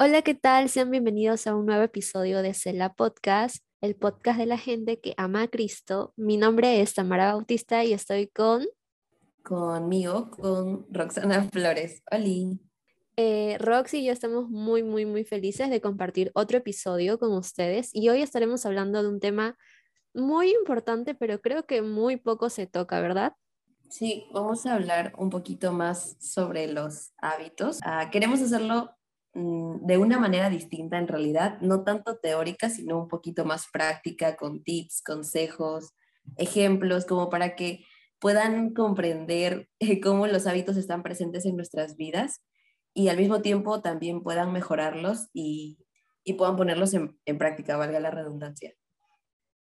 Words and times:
Hola, 0.00 0.22
¿qué 0.22 0.36
tal? 0.36 0.68
Sean 0.68 0.92
bienvenidos 0.92 1.48
a 1.48 1.56
un 1.56 1.66
nuevo 1.66 1.82
episodio 1.82 2.40
de 2.40 2.54
Cela 2.54 2.94
Podcast, 2.94 3.64
el 3.80 3.96
podcast 3.96 4.38
de 4.38 4.46
la 4.46 4.56
gente 4.56 5.00
que 5.00 5.12
ama 5.16 5.42
a 5.42 5.48
Cristo. 5.48 6.12
Mi 6.14 6.36
nombre 6.36 6.80
es 6.80 6.94
Tamara 6.94 7.32
Bautista 7.32 7.84
y 7.84 7.92
estoy 7.92 8.28
con... 8.28 8.64
Conmigo, 9.42 10.30
con 10.30 10.86
Roxana 10.92 11.48
Flores. 11.50 12.04
Hola. 12.12 12.58
Eh, 13.16 13.56
Roxy 13.58 13.98
y 13.98 14.04
yo 14.04 14.12
estamos 14.12 14.48
muy, 14.48 14.84
muy, 14.84 15.04
muy 15.04 15.24
felices 15.24 15.68
de 15.68 15.80
compartir 15.80 16.30
otro 16.34 16.58
episodio 16.58 17.18
con 17.18 17.32
ustedes 17.32 17.90
y 17.92 18.08
hoy 18.08 18.22
estaremos 18.22 18.64
hablando 18.66 19.02
de 19.02 19.08
un 19.08 19.18
tema 19.18 19.58
muy 20.14 20.52
importante, 20.52 21.16
pero 21.16 21.40
creo 21.40 21.66
que 21.66 21.82
muy 21.82 22.18
poco 22.18 22.50
se 22.50 22.68
toca, 22.68 23.00
¿verdad? 23.00 23.32
Sí, 23.90 24.28
vamos 24.32 24.64
a 24.64 24.74
hablar 24.74 25.12
un 25.18 25.28
poquito 25.28 25.72
más 25.72 26.16
sobre 26.20 26.68
los 26.68 27.14
hábitos. 27.16 27.80
Ah, 27.82 28.10
queremos 28.12 28.40
hacerlo 28.40 28.94
de 29.38 29.98
una 29.98 30.18
manera 30.18 30.50
distinta 30.50 30.98
en 30.98 31.08
realidad, 31.08 31.60
no 31.60 31.84
tanto 31.84 32.18
teórica, 32.18 32.70
sino 32.70 32.98
un 32.98 33.08
poquito 33.08 33.44
más 33.44 33.66
práctica, 33.72 34.36
con 34.36 34.62
tips, 34.62 35.02
consejos, 35.02 35.94
ejemplos, 36.36 37.06
como 37.06 37.30
para 37.30 37.54
que 37.54 37.84
puedan 38.18 38.74
comprender 38.74 39.68
eh, 39.78 40.00
cómo 40.00 40.26
los 40.26 40.46
hábitos 40.46 40.76
están 40.76 41.02
presentes 41.02 41.46
en 41.46 41.56
nuestras 41.56 41.96
vidas 41.96 42.42
y 42.94 43.08
al 43.08 43.16
mismo 43.16 43.42
tiempo 43.42 43.80
también 43.80 44.22
puedan 44.22 44.52
mejorarlos 44.52 45.28
y, 45.32 45.78
puedan 46.36 46.56
ponerlos 46.56 46.92
en, 46.92 47.38
práctica, 47.38 47.78
valga 47.78 48.00
la 48.00 48.10
redundancia. 48.10 48.74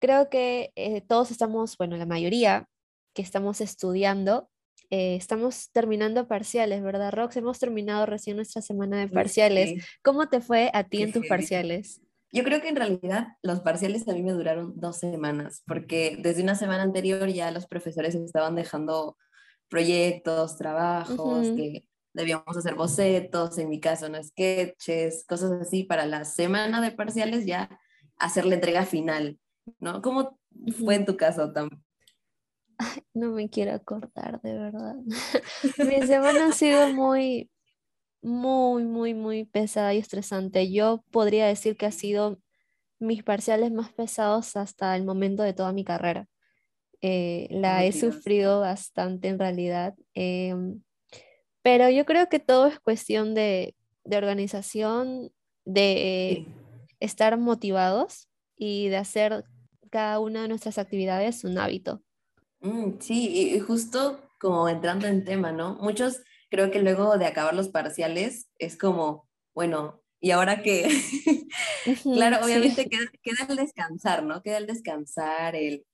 Creo 0.01 0.29
que 0.29 0.73
eh, 0.75 0.99
todos 0.99 1.31
estamos, 1.31 1.77
bueno, 1.77 1.95
la 1.95 2.05
mayoría 2.05 2.67
que 3.13 3.21
estamos 3.21 3.61
estudiando, 3.61 4.49
eh, 4.89 5.15
estamos 5.15 5.69
terminando 5.71 6.27
parciales, 6.27 6.81
¿verdad, 6.81 7.11
Rox? 7.11 7.37
Hemos 7.37 7.59
terminado 7.59 8.05
recién 8.05 8.35
nuestra 8.35 8.61
semana 8.61 8.99
de 8.99 9.07
parciales. 9.07 9.85
¿Cómo 10.01 10.29
te 10.29 10.41
fue 10.41 10.71
a 10.73 10.83
ti 10.83 11.03
en 11.03 11.11
tus 11.11 11.27
parciales? 11.27 12.01
Yo 12.31 12.43
creo 12.43 12.61
que 12.61 12.69
en 12.69 12.75
realidad 12.75 13.29
los 13.41 13.59
parciales 13.61 14.07
a 14.07 14.13
mí 14.13 14.21
me 14.21 14.31
duraron 14.31 14.73
dos 14.75 14.97
semanas, 14.97 15.63
porque 15.65 16.17
desde 16.19 16.43
una 16.43 16.55
semana 16.55 16.83
anterior 16.83 17.27
ya 17.29 17.51
los 17.51 17.67
profesores 17.67 18.15
estaban 18.15 18.55
dejando 18.55 19.17
proyectos, 19.67 20.57
trabajos, 20.57 21.47
que 21.55 21.85
debíamos 22.13 22.57
hacer 22.57 22.75
bocetos, 22.75 23.57
en 23.57 23.69
mi 23.69 23.79
caso, 23.79 24.09
no 24.09 24.23
sketches, 24.23 25.25
cosas 25.27 25.51
así, 25.53 25.83
para 25.83 26.05
la 26.05 26.25
semana 26.25 26.81
de 26.81 26.91
parciales 26.91 27.45
ya 27.45 27.69
hacer 28.17 28.45
la 28.45 28.55
entrega 28.55 28.85
final, 28.85 29.39
¿no? 29.79 30.01
¿Cómo 30.01 30.39
fue 30.79 30.95
en 30.95 31.05
tu 31.05 31.17
caso, 31.17 31.51
No 33.13 33.31
me 33.31 33.49
quiero 33.49 33.73
acordar, 33.73 34.41
de 34.41 34.53
verdad. 34.53 34.95
Mi 35.77 36.07
semana 36.07 36.47
ha 36.47 36.51
sido 36.51 36.93
muy, 36.93 37.49
muy, 38.21 38.85
muy, 38.85 39.13
muy 39.13 39.45
pesada 39.45 39.93
y 39.93 39.97
estresante. 39.97 40.71
Yo 40.71 41.03
podría 41.11 41.47
decir 41.47 41.77
que 41.77 41.85
ha 41.85 41.91
sido 41.91 42.39
mis 42.99 43.23
parciales 43.23 43.71
más 43.71 43.93
pesados 43.93 44.55
hasta 44.55 44.95
el 44.95 45.05
momento 45.05 45.43
de 45.43 45.53
toda 45.53 45.71
mi 45.71 45.83
carrera. 45.83 46.27
Eh, 47.01 47.47
la 47.49 47.85
he 47.85 47.93
sufrido 47.93 48.59
bastante 48.59 49.29
en 49.29 49.39
realidad, 49.39 49.95
em, 50.15 50.81
pero 51.61 51.89
yo 51.89 52.05
creo 52.05 52.27
que 52.27 52.39
todo 52.39 52.67
es 52.67 52.77
cuestión 52.81 53.33
de, 53.33 53.73
de 54.03 54.17
organización, 54.17 55.31
de 55.63 56.45
estar 56.99 57.37
motivados 57.37 58.27
y 58.57 58.89
de 58.89 58.97
hacer 58.97 59.45
cada 59.89 60.19
una 60.19 60.41
de 60.41 60.49
nuestras 60.49 60.77
actividades 60.77 61.45
un 61.45 61.57
hábito. 61.57 62.03
Mm, 62.61 62.99
sí, 62.99 63.53
y 63.55 63.59
justo 63.59 64.21
como 64.39 64.67
entrando 64.69 65.07
en 65.07 65.23
tema, 65.25 65.51
¿no? 65.51 65.75
Muchos 65.75 66.21
creo 66.49 66.71
que 66.71 66.81
luego 66.81 67.17
de 67.17 67.25
acabar 67.25 67.53
los 67.53 67.69
parciales 67.69 68.49
es 68.57 68.77
como, 68.77 69.29
bueno, 69.53 70.01
¿y 70.19 70.31
ahora 70.31 70.61
qué? 70.61 70.87
claro, 72.03 72.43
obviamente 72.43 72.87
queda, 72.89 73.05
queda, 73.21 73.45
el 73.49 73.55
descansar, 73.57 74.23
¿no? 74.23 74.41
Queda 74.41 74.57
el 74.57 74.67
descansar, 74.67 75.55
el 75.55 75.85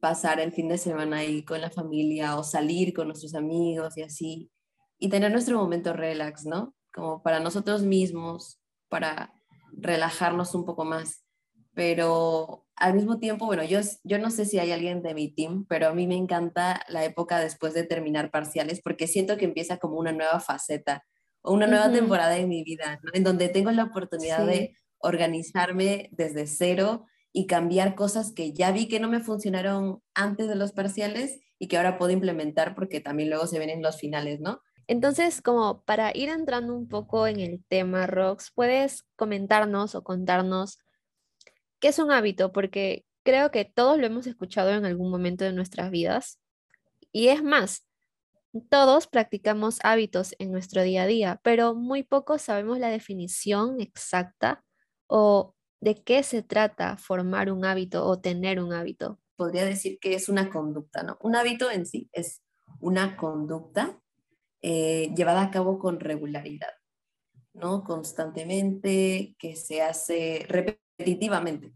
pasar 0.00 0.40
el 0.40 0.52
fin 0.52 0.68
de 0.68 0.78
semana 0.78 1.18
ahí 1.18 1.44
con 1.44 1.60
la 1.60 1.70
familia 1.70 2.36
o 2.36 2.44
salir 2.44 2.92
con 2.92 3.06
nuestros 3.06 3.34
amigos 3.34 3.96
y 3.96 4.02
así, 4.02 4.50
y 4.98 5.08
tener 5.08 5.30
nuestro 5.32 5.58
momento 5.58 5.92
relax, 5.92 6.44
¿no? 6.44 6.74
Como 6.92 7.22
para 7.22 7.40
nosotros 7.40 7.82
mismos, 7.82 8.60
para 8.88 9.32
relajarnos 9.72 10.54
un 10.54 10.64
poco 10.64 10.84
más. 10.84 11.24
Pero 11.74 12.66
al 12.76 12.94
mismo 12.94 13.18
tiempo, 13.18 13.46
bueno, 13.46 13.64
yo, 13.64 13.80
yo 14.04 14.18
no 14.18 14.30
sé 14.30 14.44
si 14.44 14.58
hay 14.58 14.72
alguien 14.72 15.02
de 15.02 15.14
mi 15.14 15.28
team, 15.28 15.64
pero 15.68 15.88
a 15.88 15.94
mí 15.94 16.06
me 16.06 16.16
encanta 16.16 16.82
la 16.88 17.04
época 17.04 17.38
después 17.38 17.74
de 17.74 17.84
terminar 17.84 18.30
parciales 18.30 18.80
porque 18.82 19.06
siento 19.06 19.36
que 19.36 19.44
empieza 19.44 19.78
como 19.78 19.98
una 19.98 20.12
nueva 20.12 20.40
faceta 20.40 21.04
o 21.42 21.52
una 21.52 21.66
nueva 21.66 21.90
temporada 21.90 22.36
en 22.36 22.48
mi 22.48 22.62
vida, 22.62 23.00
en 23.12 23.24
donde 23.24 23.48
tengo 23.48 23.70
la 23.70 23.84
oportunidad 23.84 24.46
de 24.46 24.76
organizarme 24.98 26.08
desde 26.12 26.46
cero 26.46 27.06
y 27.32 27.46
cambiar 27.46 27.94
cosas 27.94 28.32
que 28.32 28.52
ya 28.52 28.70
vi 28.72 28.88
que 28.88 29.00
no 29.00 29.08
me 29.08 29.20
funcionaron 29.20 30.02
antes 30.14 30.48
de 30.48 30.54
los 30.54 30.72
parciales 30.72 31.40
y 31.58 31.68
que 31.68 31.76
ahora 31.76 31.98
puedo 31.98 32.12
implementar 32.12 32.74
porque 32.74 33.00
también 33.00 33.30
luego 33.30 33.46
se 33.46 33.58
ven 33.58 33.70
en 33.70 33.82
los 33.82 33.98
finales, 33.98 34.40
¿no? 34.40 34.60
Entonces, 34.88 35.40
como 35.40 35.82
para 35.84 36.10
ir 36.14 36.28
entrando 36.28 36.74
un 36.74 36.88
poco 36.88 37.26
en 37.26 37.40
el 37.40 37.64
tema, 37.68 38.06
Rox, 38.06 38.50
¿puedes 38.54 39.04
comentarnos 39.16 39.94
o 39.94 40.02
contarnos 40.02 40.78
¿Qué 41.82 41.88
es 41.88 41.98
un 41.98 42.12
hábito? 42.12 42.52
Porque 42.52 43.04
creo 43.24 43.50
que 43.50 43.64
todos 43.64 43.98
lo 43.98 44.06
hemos 44.06 44.28
escuchado 44.28 44.70
en 44.70 44.84
algún 44.84 45.10
momento 45.10 45.44
de 45.44 45.52
nuestras 45.52 45.90
vidas. 45.90 46.38
Y 47.10 47.26
es 47.26 47.42
más, 47.42 47.84
todos 48.70 49.08
practicamos 49.08 49.80
hábitos 49.82 50.36
en 50.38 50.52
nuestro 50.52 50.84
día 50.84 51.02
a 51.02 51.06
día, 51.06 51.40
pero 51.42 51.74
muy 51.74 52.04
pocos 52.04 52.42
sabemos 52.42 52.78
la 52.78 52.88
definición 52.88 53.80
exacta 53.80 54.62
o 55.08 55.56
de 55.80 55.96
qué 55.96 56.22
se 56.22 56.44
trata 56.44 56.96
formar 56.98 57.50
un 57.50 57.64
hábito 57.64 58.06
o 58.06 58.20
tener 58.20 58.60
un 58.60 58.72
hábito. 58.72 59.18
Podría 59.34 59.64
decir 59.64 59.98
que 60.00 60.14
es 60.14 60.28
una 60.28 60.50
conducta, 60.50 61.02
¿no? 61.02 61.18
Un 61.20 61.34
hábito 61.34 61.68
en 61.68 61.84
sí 61.84 62.08
es 62.12 62.42
una 62.78 63.16
conducta 63.16 64.00
eh, 64.60 65.12
llevada 65.16 65.42
a 65.42 65.50
cabo 65.50 65.80
con 65.80 65.98
regularidad, 65.98 66.74
¿no? 67.54 67.82
Constantemente, 67.82 69.34
que 69.36 69.56
se 69.56 69.82
hace 69.82 70.46
repetitivamente 70.98 71.74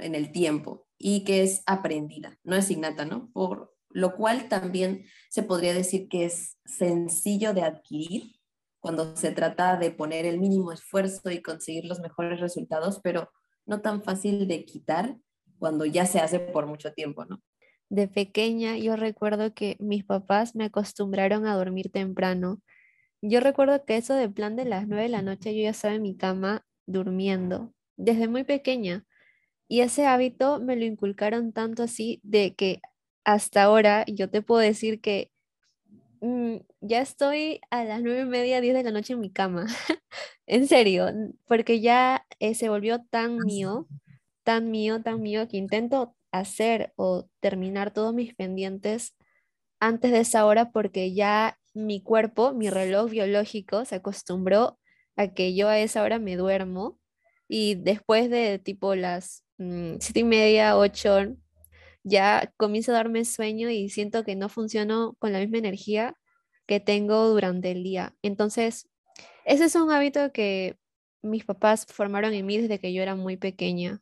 en 0.00 0.14
el 0.14 0.32
tiempo 0.32 0.86
y 0.98 1.24
que 1.24 1.42
es 1.42 1.62
aprendida, 1.66 2.38
no 2.44 2.56
es 2.56 2.70
innata, 2.70 3.04
¿no? 3.04 3.30
Por 3.32 3.74
lo 3.90 4.14
cual 4.16 4.48
también 4.48 5.04
se 5.30 5.42
podría 5.42 5.74
decir 5.74 6.08
que 6.08 6.24
es 6.24 6.58
sencillo 6.64 7.54
de 7.54 7.62
adquirir 7.62 8.36
cuando 8.80 9.16
se 9.16 9.32
trata 9.32 9.76
de 9.76 9.90
poner 9.90 10.26
el 10.26 10.38
mínimo 10.38 10.72
esfuerzo 10.72 11.30
y 11.30 11.42
conseguir 11.42 11.86
los 11.86 12.00
mejores 12.00 12.40
resultados, 12.40 13.00
pero 13.02 13.30
no 13.66 13.80
tan 13.80 14.02
fácil 14.02 14.46
de 14.48 14.64
quitar 14.64 15.16
cuando 15.58 15.84
ya 15.86 16.06
se 16.06 16.20
hace 16.20 16.38
por 16.38 16.66
mucho 16.66 16.92
tiempo, 16.92 17.24
¿no? 17.24 17.42
De 17.88 18.08
pequeña 18.08 18.76
yo 18.78 18.96
recuerdo 18.96 19.54
que 19.54 19.76
mis 19.78 20.04
papás 20.04 20.54
me 20.54 20.64
acostumbraron 20.64 21.46
a 21.46 21.54
dormir 21.56 21.90
temprano. 21.90 22.60
Yo 23.22 23.40
recuerdo 23.40 23.84
que 23.84 23.96
eso 23.96 24.14
de 24.14 24.28
plan 24.28 24.56
de 24.56 24.64
las 24.64 24.88
nueve 24.88 25.04
de 25.04 25.08
la 25.08 25.22
noche 25.22 25.54
yo 25.54 25.62
ya 25.62 25.70
estaba 25.70 25.94
en 25.94 26.02
mi 26.02 26.16
cama 26.16 26.64
durmiendo 26.86 27.75
desde 27.96 28.28
muy 28.28 28.44
pequeña. 28.44 29.04
Y 29.68 29.80
ese 29.80 30.06
hábito 30.06 30.60
me 30.60 30.76
lo 30.76 30.84
inculcaron 30.84 31.52
tanto 31.52 31.82
así 31.84 32.20
de 32.22 32.54
que 32.54 32.80
hasta 33.24 33.64
ahora 33.64 34.04
yo 34.06 34.30
te 34.30 34.42
puedo 34.42 34.60
decir 34.60 35.00
que 35.00 35.32
mm, 36.20 36.56
ya 36.80 37.00
estoy 37.00 37.60
a 37.70 37.84
las 37.84 38.02
nueve 38.02 38.22
y 38.22 38.24
media, 38.26 38.60
diez 38.60 38.74
de 38.74 38.82
la 38.84 38.90
noche 38.92 39.14
en 39.14 39.20
mi 39.20 39.30
cama. 39.30 39.66
en 40.46 40.68
serio, 40.68 41.08
porque 41.46 41.80
ya 41.80 42.26
eh, 42.40 42.54
se 42.54 42.68
volvió 42.68 43.04
tan 43.10 43.38
mío, 43.38 43.88
tan 44.44 44.70
mío, 44.70 45.02
tan 45.02 45.22
mío, 45.22 45.48
que 45.48 45.56
intento 45.58 46.16
hacer 46.32 46.92
o 46.96 47.28
terminar 47.40 47.92
todos 47.92 48.14
mis 48.14 48.34
pendientes 48.34 49.16
antes 49.80 50.12
de 50.12 50.20
esa 50.20 50.46
hora 50.46 50.70
porque 50.70 51.14
ya 51.14 51.58
mi 51.74 52.02
cuerpo, 52.02 52.52
mi 52.52 52.70
reloj 52.70 53.10
biológico 53.10 53.84
se 53.84 53.96
acostumbró 53.96 54.78
a 55.16 55.28
que 55.28 55.54
yo 55.54 55.68
a 55.68 55.78
esa 55.78 56.02
hora 56.02 56.18
me 56.18 56.36
duermo 56.36 56.98
y 57.48 57.76
después 57.76 58.30
de 58.30 58.58
tipo 58.58 58.94
las 58.94 59.44
mm, 59.58 59.96
siete 60.00 60.20
y 60.20 60.24
media, 60.24 60.76
ocho, 60.76 61.36
ya 62.04 62.52
comienzo 62.56 62.92
a 62.92 62.96
darme 62.96 63.24
sueño 63.24 63.70
y 63.70 63.88
siento 63.88 64.24
que 64.24 64.36
no 64.36 64.48
funciono 64.48 65.16
con 65.18 65.32
la 65.32 65.40
misma 65.40 65.58
energía 65.58 66.14
que 66.66 66.80
tengo 66.80 67.28
durante 67.28 67.70
el 67.70 67.82
día. 67.82 68.14
Entonces, 68.22 68.88
ese 69.44 69.64
es 69.64 69.74
un 69.74 69.90
hábito 69.90 70.32
que 70.32 70.76
mis 71.22 71.44
papás 71.44 71.86
formaron 71.86 72.32
en 72.34 72.46
mí 72.46 72.58
desde 72.58 72.78
que 72.78 72.92
yo 72.92 73.02
era 73.02 73.14
muy 73.14 73.36
pequeña. 73.36 74.00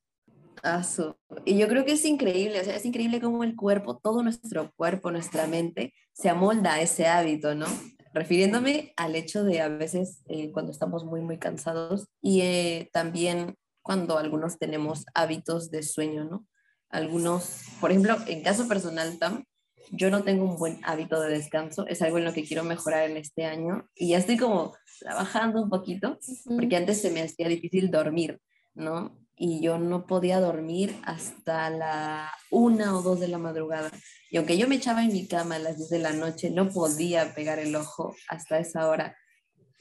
Y 1.44 1.58
yo 1.58 1.69
creo 1.69 1.85
que 1.85 1.93
es 1.93 2.05
increíble, 2.05 2.61
o 2.61 2.64
sea, 2.64 2.76
es 2.76 2.87
increíble 2.87 3.20
cómo 3.20 3.44
el 3.44 3.55
cuerpo, 3.55 3.99
todo 3.99 4.23
nuestro 4.23 4.73
cuerpo, 4.76 5.11
nuestra 5.11 5.46
mente, 5.46 5.94
se 6.12 6.31
amolda 6.31 6.75
a 6.75 6.81
ese 6.81 7.06
hábito, 7.06 7.55
¿no? 7.55 7.67
Refiriéndome 8.14 8.94
al 8.96 9.16
hecho 9.16 9.43
de 9.44 9.61
a 9.61 9.69
veces 9.69 10.22
eh, 10.26 10.52
cuando 10.52 10.70
estamos 10.70 11.05
muy, 11.05 11.20
muy 11.20 11.38
cansados 11.38 12.06
y 12.22 12.43
eh, 12.43 12.88
también 12.93 13.56
cuando 13.82 14.16
algunos 14.16 14.58
tenemos 14.58 15.05
hábitos 15.14 15.70
de 15.70 15.82
sueño, 15.82 16.25
¿no? 16.25 16.46
Algunos, 16.88 17.62
por 17.81 17.90
ejemplo, 17.90 18.16
en 18.28 18.43
caso 18.43 18.69
personal, 18.69 19.19
Tam, 19.19 19.44
yo 19.90 20.11
no 20.11 20.22
tengo 20.22 20.44
un 20.44 20.56
buen 20.56 20.78
hábito 20.84 21.20
de 21.20 21.28
descanso, 21.28 21.87
es 21.88 22.00
algo 22.00 22.19
en 22.19 22.25
lo 22.25 22.32
que 22.32 22.44
quiero 22.44 22.62
mejorar 22.62 23.11
en 23.11 23.16
este 23.16 23.44
año 23.44 23.88
y 23.94 24.11
ya 24.11 24.19
estoy 24.19 24.38
como 24.38 24.75
trabajando 25.00 25.60
un 25.60 25.69
poquito, 25.69 26.19
porque 26.56 26.76
antes 26.76 27.02
se 27.02 27.10
me 27.10 27.20
hacía 27.20 27.49
difícil 27.49 27.90
dormir, 27.90 28.40
¿no? 28.75 29.19
Y 29.36 29.60
yo 29.60 29.78
no 29.78 30.06
podía 30.06 30.40
dormir 30.40 30.96
hasta 31.04 31.69
la 31.70 32.31
una 32.50 32.96
o 32.96 33.02
dos 33.02 33.20
de 33.20 33.28
la 33.28 33.38
madrugada. 33.38 33.90
Y 34.31 34.36
aunque 34.36 34.56
yo 34.56 34.69
me 34.69 34.76
echaba 34.76 35.04
en 35.04 35.12
mi 35.12 35.26
cama 35.26 35.56
a 35.56 35.58
las 35.58 35.76
10 35.76 35.90
de 35.90 35.98
la 35.98 36.12
noche, 36.12 36.50
no 36.50 36.69
podía 36.70 37.34
pegar 37.34 37.58
el 37.58 37.75
ojo 37.75 38.14
hasta 38.28 38.58
esa 38.58 38.88
hora. 38.88 39.16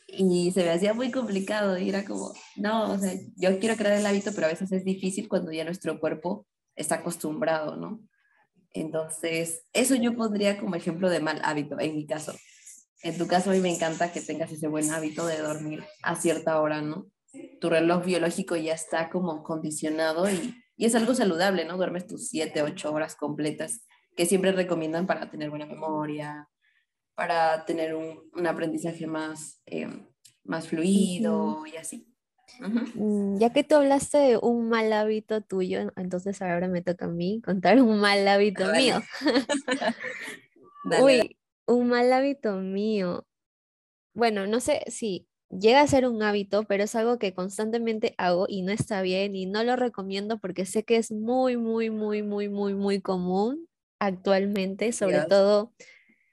Y 0.07 0.51
se 0.51 0.63
me 0.63 0.71
hacía 0.71 0.93
muy 0.93 1.11
complicado 1.11 1.77
y 1.77 1.89
era 1.89 2.05
como, 2.05 2.33
no, 2.55 2.91
o 2.91 2.99
sea, 2.99 3.13
yo 3.35 3.59
quiero 3.59 3.75
crear 3.75 3.97
el 3.97 4.05
hábito, 4.05 4.31
pero 4.33 4.47
a 4.47 4.51
veces 4.51 4.71
es 4.71 4.83
difícil 4.83 5.27
cuando 5.27 5.51
ya 5.51 5.63
nuestro 5.63 5.99
cuerpo 5.99 6.45
está 6.75 6.95
acostumbrado, 6.95 7.75
¿no? 7.75 7.99
Entonces, 8.71 9.63
eso 9.71 9.95
yo 9.95 10.15
pondría 10.15 10.59
como 10.59 10.75
ejemplo 10.75 11.09
de 11.09 11.19
mal 11.19 11.41
hábito, 11.43 11.79
en 11.79 11.95
mi 11.95 12.05
caso. 12.05 12.33
En 13.03 13.17
tu 13.17 13.27
caso, 13.27 13.51
a 13.51 13.53
mí 13.53 13.59
me 13.59 13.73
encanta 13.73 14.11
que 14.11 14.21
tengas 14.21 14.51
ese 14.51 14.67
buen 14.67 14.89
hábito 14.91 15.25
de 15.27 15.37
dormir 15.37 15.83
a 16.01 16.15
cierta 16.15 16.59
hora, 16.59 16.81
¿no? 16.81 17.07
Tu 17.63 17.69
reloj 17.69 18.03
biológico 18.03 18.57
ya 18.57 18.73
está 18.73 19.09
como 19.09 19.41
condicionado 19.41 20.29
y, 20.29 20.53
y 20.75 20.83
es 20.83 20.95
algo 20.95 21.15
saludable, 21.15 21.63
¿no? 21.63 21.77
Duermes 21.77 22.05
tus 22.05 22.27
7, 22.27 22.61
8 22.61 22.91
horas 22.91 23.15
completas, 23.15 23.87
que 24.17 24.25
siempre 24.25 24.51
recomiendan 24.51 25.07
para 25.07 25.31
tener 25.31 25.49
buena 25.49 25.65
memoria, 25.65 26.49
para 27.15 27.63
tener 27.63 27.95
un, 27.95 28.29
un 28.33 28.47
aprendizaje 28.47 29.07
más, 29.07 29.61
eh, 29.65 29.87
más 30.43 30.67
fluido 30.67 31.65
y 31.65 31.77
así. 31.77 32.13
Mm, 32.95 33.37
ya 33.37 33.53
que 33.53 33.63
tú 33.63 33.75
hablaste 33.75 34.17
de 34.17 34.37
un 34.37 34.67
mal 34.67 34.91
hábito 34.91 35.39
tuyo, 35.39 35.89
entonces 35.95 36.41
ahora 36.41 36.67
me 36.67 36.81
toca 36.81 37.05
a 37.05 37.07
mí 37.07 37.41
contar 37.41 37.81
un 37.81 37.97
mal 38.01 38.27
hábito 38.27 38.73
mío. 38.73 39.01
Uy, 41.01 41.37
un 41.65 41.87
mal 41.87 42.11
hábito 42.11 42.57
mío. 42.57 43.25
Bueno, 44.13 44.47
no 44.47 44.59
sé 44.59 44.83
si 44.87 45.29
llega 45.59 45.81
a 45.81 45.87
ser 45.87 46.07
un 46.07 46.21
hábito, 46.23 46.63
pero 46.63 46.83
es 46.83 46.95
algo 46.95 47.17
que 47.19 47.33
constantemente 47.33 48.15
hago 48.17 48.45
y 48.47 48.61
no 48.61 48.71
está 48.71 49.01
bien 49.01 49.35
y 49.35 49.45
no 49.45 49.63
lo 49.63 49.75
recomiendo 49.75 50.39
porque 50.39 50.65
sé 50.65 50.83
que 50.83 50.97
es 50.97 51.11
muy, 51.11 51.57
muy, 51.57 51.89
muy, 51.89 52.23
muy, 52.23 52.49
muy, 52.49 52.73
muy 52.73 53.01
común 53.01 53.67
actualmente, 53.99 54.91
sobre 54.91 55.21
todo 55.21 55.73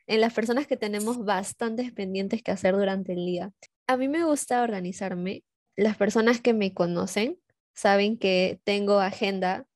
en 0.06 0.20
las 0.20 0.32
personas 0.32 0.66
que 0.66 0.76
tenemos 0.76 1.24
bastantes 1.24 1.92
pendientes 1.92 2.42
que 2.42 2.50
hacer 2.50 2.74
durante 2.74 3.12
el 3.12 3.24
día. 3.26 3.52
A 3.86 3.96
mí 3.96 4.08
me 4.08 4.24
gusta 4.24 4.62
organizarme 4.62 5.44
las 5.76 5.96
personas 5.96 6.40
que 6.40 6.52
me 6.52 6.74
conocen 6.74 7.38
saben 7.74 8.18
que 8.18 8.60
tengo 8.64 9.00
agenda 9.00 9.66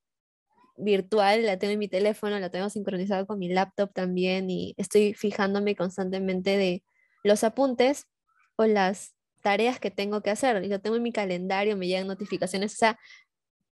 virtual, 0.76 1.46
la 1.46 1.58
tengo 1.58 1.72
en 1.72 1.78
mi 1.78 1.88
teléfono, 1.88 2.38
la 2.38 2.50
tengo 2.50 2.68
sincronizada 2.68 3.24
con 3.24 3.38
mi 3.38 3.48
laptop 3.48 3.92
también 3.92 4.50
y 4.50 4.74
estoy 4.76 5.14
fijándome 5.14 5.76
constantemente 5.76 6.56
de 6.56 6.84
los 7.22 7.44
apuntes 7.44 8.06
o 8.56 8.66
las 8.66 9.14
tareas 9.44 9.78
que 9.78 9.90
tengo 9.90 10.22
que 10.22 10.30
hacer. 10.30 10.64
Y 10.64 10.68
lo 10.68 10.80
tengo 10.80 10.96
en 10.96 11.02
mi 11.02 11.12
calendario, 11.12 11.76
me 11.76 11.86
llegan 11.86 12.06
notificaciones, 12.06 12.72
o 12.72 12.76
sea, 12.76 12.98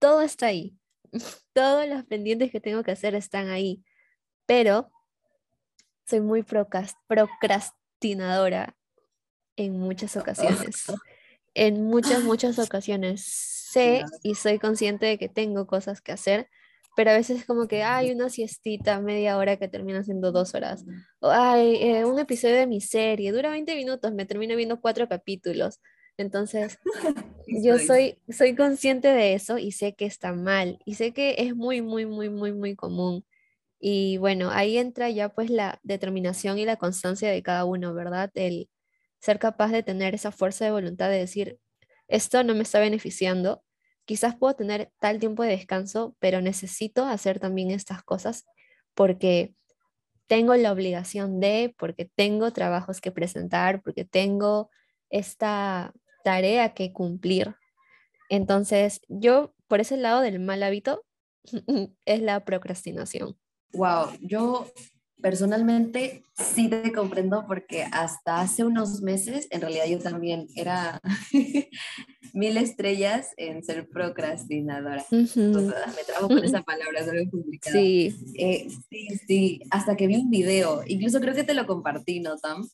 todo 0.00 0.22
está 0.22 0.46
ahí. 0.46 0.76
Todos 1.54 1.88
los 1.88 2.04
pendientes 2.04 2.50
que 2.50 2.60
tengo 2.60 2.82
que 2.82 2.90
hacer 2.90 3.14
están 3.14 3.48
ahí. 3.48 3.84
Pero 4.46 4.90
soy 6.06 6.20
muy 6.20 6.42
procrastinadora 6.42 8.76
en 9.56 9.78
muchas 9.78 10.16
ocasiones 10.16 10.86
en 11.54 11.84
muchas, 11.84 12.24
muchas 12.24 12.58
ocasiones. 12.58 13.24
Sé 13.24 14.04
y 14.22 14.34
soy 14.34 14.58
consciente 14.58 15.06
de 15.06 15.18
que 15.18 15.28
tengo 15.28 15.66
cosas 15.66 16.00
que 16.00 16.12
hacer, 16.12 16.48
pero 16.96 17.10
a 17.10 17.14
veces 17.14 17.40
es 17.40 17.46
como 17.46 17.68
que 17.68 17.82
hay 17.82 18.10
una 18.10 18.28
siestita 18.28 19.00
media 19.00 19.36
hora 19.36 19.56
que 19.56 19.68
termina 19.68 20.02
siendo 20.02 20.32
dos 20.32 20.54
horas. 20.54 20.84
O 21.20 21.30
hay 21.30 21.76
eh, 21.76 22.04
un 22.04 22.18
episodio 22.18 22.56
de 22.56 22.66
mi 22.66 22.80
serie, 22.80 23.32
dura 23.32 23.50
20 23.50 23.74
minutos, 23.74 24.12
me 24.12 24.26
termino 24.26 24.56
viendo 24.56 24.80
cuatro 24.80 25.08
capítulos. 25.08 25.80
Entonces, 26.16 26.78
yo 27.46 27.78
soy, 27.78 28.18
soy 28.28 28.54
consciente 28.54 29.08
de 29.08 29.34
eso 29.34 29.58
y 29.58 29.72
sé 29.72 29.94
que 29.94 30.06
está 30.06 30.32
mal 30.32 30.78
y 30.84 30.94
sé 30.94 31.12
que 31.12 31.36
es 31.38 31.54
muy, 31.54 31.82
muy, 31.82 32.06
muy, 32.06 32.28
muy, 32.28 32.52
muy 32.52 32.76
común. 32.76 33.24
Y 33.78 34.18
bueno, 34.18 34.50
ahí 34.50 34.76
entra 34.76 35.08
ya 35.10 35.30
pues 35.30 35.50
la 35.50 35.80
determinación 35.82 36.58
y 36.58 36.66
la 36.66 36.76
constancia 36.76 37.30
de 37.30 37.42
cada 37.42 37.64
uno, 37.64 37.94
¿verdad? 37.94 38.30
El, 38.34 38.68
ser 39.20 39.38
capaz 39.38 39.70
de 39.70 39.82
tener 39.82 40.14
esa 40.14 40.32
fuerza 40.32 40.64
de 40.64 40.70
voluntad 40.72 41.08
de 41.10 41.18
decir, 41.18 41.58
esto 42.08 42.42
no 42.42 42.54
me 42.54 42.62
está 42.62 42.80
beneficiando, 42.80 43.62
quizás 44.04 44.36
puedo 44.36 44.54
tener 44.54 44.90
tal 44.98 45.18
tiempo 45.18 45.42
de 45.42 45.50
descanso, 45.50 46.16
pero 46.18 46.40
necesito 46.40 47.04
hacer 47.04 47.40
también 47.40 47.70
estas 47.70 48.02
cosas 48.02 48.46
porque 48.94 49.54
tengo 50.26 50.54
la 50.54 50.72
obligación 50.72 51.40
de, 51.40 51.74
porque 51.78 52.04
tengo 52.04 52.52
trabajos 52.52 53.00
que 53.00 53.10
presentar, 53.10 53.82
porque 53.82 54.04
tengo 54.04 54.70
esta 55.10 55.92
tarea 56.24 56.74
que 56.74 56.92
cumplir. 56.92 57.56
Entonces, 58.28 59.00
yo 59.08 59.54
por 59.66 59.80
ese 59.80 59.96
lado 59.96 60.20
del 60.20 60.38
mal 60.38 60.62
hábito 60.62 61.04
es 62.04 62.22
la 62.22 62.44
procrastinación. 62.44 63.36
Wow, 63.72 64.10
yo 64.20 64.66
Personalmente 65.22 66.24
sí 66.34 66.68
te 66.68 66.92
comprendo 66.92 67.44
porque 67.46 67.84
hasta 67.92 68.40
hace 68.40 68.64
unos 68.64 69.02
meses, 69.02 69.48
en 69.50 69.60
realidad 69.60 69.84
yo 69.86 69.98
también 69.98 70.46
era 70.54 71.00
mil 72.34 72.56
estrellas 72.56 73.28
en 73.36 73.62
ser 73.62 73.88
procrastinadora. 73.88 75.04
me 75.10 76.04
trago 76.06 76.28
con 76.28 76.44
esa 76.44 76.62
palabra, 76.62 77.00
es 77.00 77.08
algo 77.08 77.30
complicado. 77.30 77.76
Sí. 77.76 78.14
Eh, 78.36 78.68
sí, 78.88 79.08
sí, 79.26 79.60
hasta 79.70 79.96
que 79.96 80.06
vi 80.06 80.16
un 80.16 80.30
video, 80.30 80.82
incluso 80.86 81.20
creo 81.20 81.34
que 81.34 81.44
te 81.44 81.54
lo 81.54 81.66
compartí, 81.66 82.20
¿no, 82.20 82.36
Tam? 82.38 82.68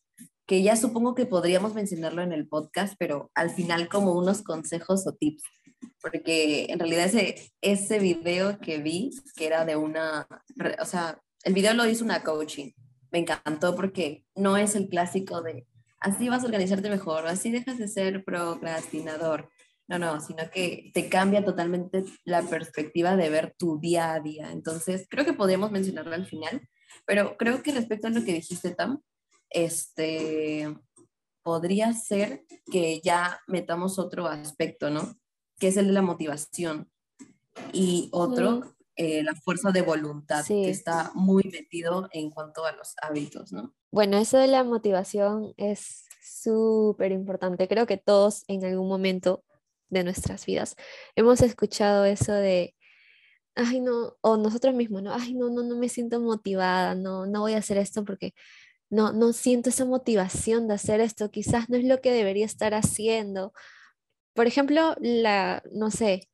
Que 0.46 0.62
ya 0.62 0.76
supongo 0.76 1.14
que 1.14 1.26
podríamos 1.26 1.74
mencionarlo 1.74 2.22
en 2.22 2.32
el 2.32 2.46
podcast, 2.46 2.94
pero 2.98 3.30
al 3.34 3.50
final 3.50 3.88
como 3.88 4.12
unos 4.12 4.42
consejos 4.42 5.06
o 5.06 5.12
tips 5.12 5.42
porque 6.00 6.66
en 6.68 6.78
realidad 6.78 7.06
ese, 7.06 7.52
ese 7.60 7.98
video 7.98 8.58
que 8.60 8.78
vi, 8.78 9.10
que 9.34 9.46
era 9.46 9.64
de 9.64 9.76
una, 9.76 10.26
o 10.80 10.84
sea, 10.84 11.20
el 11.42 11.54
video 11.54 11.74
lo 11.74 11.86
hizo 11.86 12.04
una 12.04 12.22
coaching. 12.22 12.72
Me 13.10 13.20
encantó 13.20 13.74
porque 13.74 14.24
no 14.34 14.56
es 14.56 14.74
el 14.74 14.88
clásico 14.88 15.42
de 15.42 15.66
así 16.00 16.28
vas 16.28 16.42
a 16.42 16.46
organizarte 16.46 16.90
mejor, 16.90 17.26
así 17.26 17.50
dejas 17.50 17.78
de 17.78 17.88
ser 17.88 18.24
procrastinador. 18.24 19.50
No, 19.88 19.98
no, 19.98 20.20
sino 20.20 20.50
que 20.50 20.90
te 20.94 21.08
cambia 21.08 21.44
totalmente 21.44 22.04
la 22.24 22.42
perspectiva 22.42 23.16
de 23.16 23.30
ver 23.30 23.54
tu 23.56 23.78
día 23.78 24.14
a 24.14 24.20
día. 24.20 24.50
Entonces, 24.50 25.06
creo 25.08 25.24
que 25.24 25.32
podríamos 25.32 25.70
mencionarlo 25.70 26.14
al 26.14 26.26
final, 26.26 26.68
pero 27.06 27.36
creo 27.36 27.62
que 27.62 27.72
respecto 27.72 28.08
a 28.08 28.10
lo 28.10 28.24
que 28.24 28.32
dijiste, 28.32 28.74
Tam, 28.74 29.00
este, 29.50 30.76
podría 31.42 31.92
ser 31.92 32.44
que 32.70 33.00
ya 33.00 33.40
metamos 33.46 34.00
otro 34.00 34.26
aspecto, 34.26 34.90
¿no? 34.90 35.16
Que 35.60 35.68
es 35.68 35.76
el 35.76 35.86
de 35.86 35.92
la 35.92 36.02
motivación. 36.02 36.90
Y 37.72 38.08
otro, 38.12 38.75
eh, 38.96 39.22
la 39.22 39.34
fuerza 39.34 39.72
de 39.72 39.82
voluntad 39.82 40.44
que 40.46 40.70
está 40.70 41.10
muy 41.14 41.44
metido 41.44 42.08
en 42.12 42.30
cuanto 42.30 42.64
a 42.64 42.72
los 42.72 42.94
hábitos, 43.02 43.52
¿no? 43.52 43.74
Bueno, 43.90 44.16
eso 44.16 44.38
de 44.38 44.46
la 44.46 44.64
motivación 44.64 45.52
es 45.56 46.04
súper 46.22 47.12
importante. 47.12 47.68
Creo 47.68 47.86
que 47.86 47.98
todos 47.98 48.44
en 48.48 48.64
algún 48.64 48.88
momento 48.88 49.44
de 49.88 50.02
nuestras 50.02 50.46
vidas 50.46 50.76
hemos 51.14 51.40
escuchado 51.42 52.04
eso 52.04 52.32
de, 52.32 52.74
ay 53.54 53.80
no, 53.80 54.16
o 54.20 54.36
nosotros 54.36 54.74
mismos, 54.74 55.02
no, 55.02 55.12
ay 55.12 55.34
no, 55.34 55.50
no, 55.50 55.62
no 55.62 55.76
me 55.76 55.88
siento 55.88 56.20
motivada, 56.20 56.94
no, 56.94 57.26
no 57.26 57.40
voy 57.40 57.54
a 57.54 57.58
hacer 57.58 57.78
esto 57.78 58.04
porque 58.04 58.34
no, 58.90 59.12
no 59.12 59.32
siento 59.32 59.70
esa 59.70 59.84
motivación 59.84 60.68
de 60.68 60.74
hacer 60.74 61.00
esto, 61.00 61.30
quizás 61.30 61.68
no 61.68 61.76
es 61.76 61.84
lo 61.84 62.00
que 62.00 62.12
debería 62.12 62.46
estar 62.46 62.74
haciendo. 62.74 63.52
Por 64.34 64.46
ejemplo, 64.46 64.94
la, 65.00 65.62
no 65.72 65.90
sé, 65.90 66.28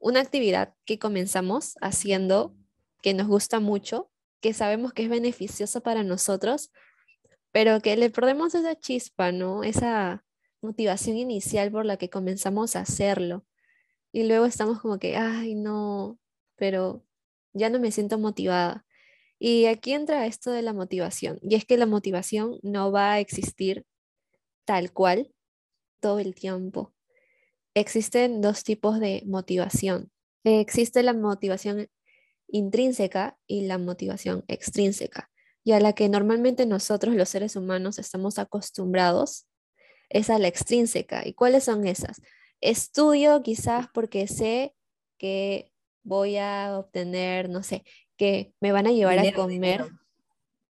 una 0.00 0.20
actividad 0.20 0.74
que 0.84 0.98
comenzamos 0.98 1.76
haciendo, 1.80 2.56
que 3.02 3.14
nos 3.14 3.28
gusta 3.28 3.60
mucho, 3.60 4.10
que 4.40 4.54
sabemos 4.54 4.92
que 4.92 5.04
es 5.04 5.08
beneficiosa 5.10 5.80
para 5.80 6.02
nosotros, 6.02 6.72
pero 7.52 7.80
que 7.80 7.96
le 7.96 8.10
perdemos 8.10 8.54
esa 8.54 8.74
chispa, 8.74 9.30
¿no? 9.30 9.62
Esa 9.62 10.24
motivación 10.62 11.16
inicial 11.16 11.70
por 11.70 11.84
la 11.84 11.98
que 11.98 12.10
comenzamos 12.10 12.76
a 12.76 12.80
hacerlo. 12.80 13.44
Y 14.12 14.24
luego 14.26 14.46
estamos 14.46 14.80
como 14.80 14.98
que, 14.98 15.16
ay, 15.16 15.54
no, 15.54 16.18
pero 16.56 17.04
ya 17.52 17.70
no 17.70 17.78
me 17.78 17.92
siento 17.92 18.18
motivada. 18.18 18.86
Y 19.38 19.66
aquí 19.66 19.92
entra 19.92 20.26
esto 20.26 20.50
de 20.50 20.62
la 20.62 20.72
motivación. 20.72 21.38
Y 21.42 21.54
es 21.54 21.64
que 21.64 21.76
la 21.76 21.86
motivación 21.86 22.58
no 22.62 22.90
va 22.90 23.12
a 23.12 23.20
existir 23.20 23.86
tal 24.64 24.92
cual 24.92 25.32
todo 26.00 26.18
el 26.18 26.34
tiempo 26.34 26.94
existen 27.80 28.40
dos 28.40 28.64
tipos 28.64 29.00
de 29.00 29.22
motivación. 29.26 30.10
Existe 30.44 31.02
la 31.02 31.12
motivación 31.12 31.88
intrínseca 32.48 33.38
y 33.46 33.66
la 33.66 33.78
motivación 33.78 34.44
extrínseca, 34.48 35.30
y 35.64 35.72
a 35.72 35.80
la 35.80 35.92
que 35.92 36.08
normalmente 36.08 36.66
nosotros 36.66 37.14
los 37.14 37.28
seres 37.28 37.56
humanos 37.56 37.98
estamos 37.98 38.38
acostumbrados 38.38 39.46
es 40.08 40.30
a 40.30 40.38
la 40.38 40.48
extrínseca. 40.48 41.26
¿Y 41.26 41.34
cuáles 41.34 41.64
son 41.64 41.86
esas? 41.86 42.20
Estudio 42.60 43.42
quizás 43.42 43.86
porque 43.94 44.26
sé 44.26 44.74
que 45.18 45.72
voy 46.02 46.36
a 46.36 46.78
obtener, 46.78 47.48
no 47.48 47.62
sé, 47.62 47.84
que 48.16 48.52
me 48.60 48.72
van 48.72 48.86
a 48.86 48.92
llevar 48.92 49.18
a 49.18 49.32
comer. 49.32 49.86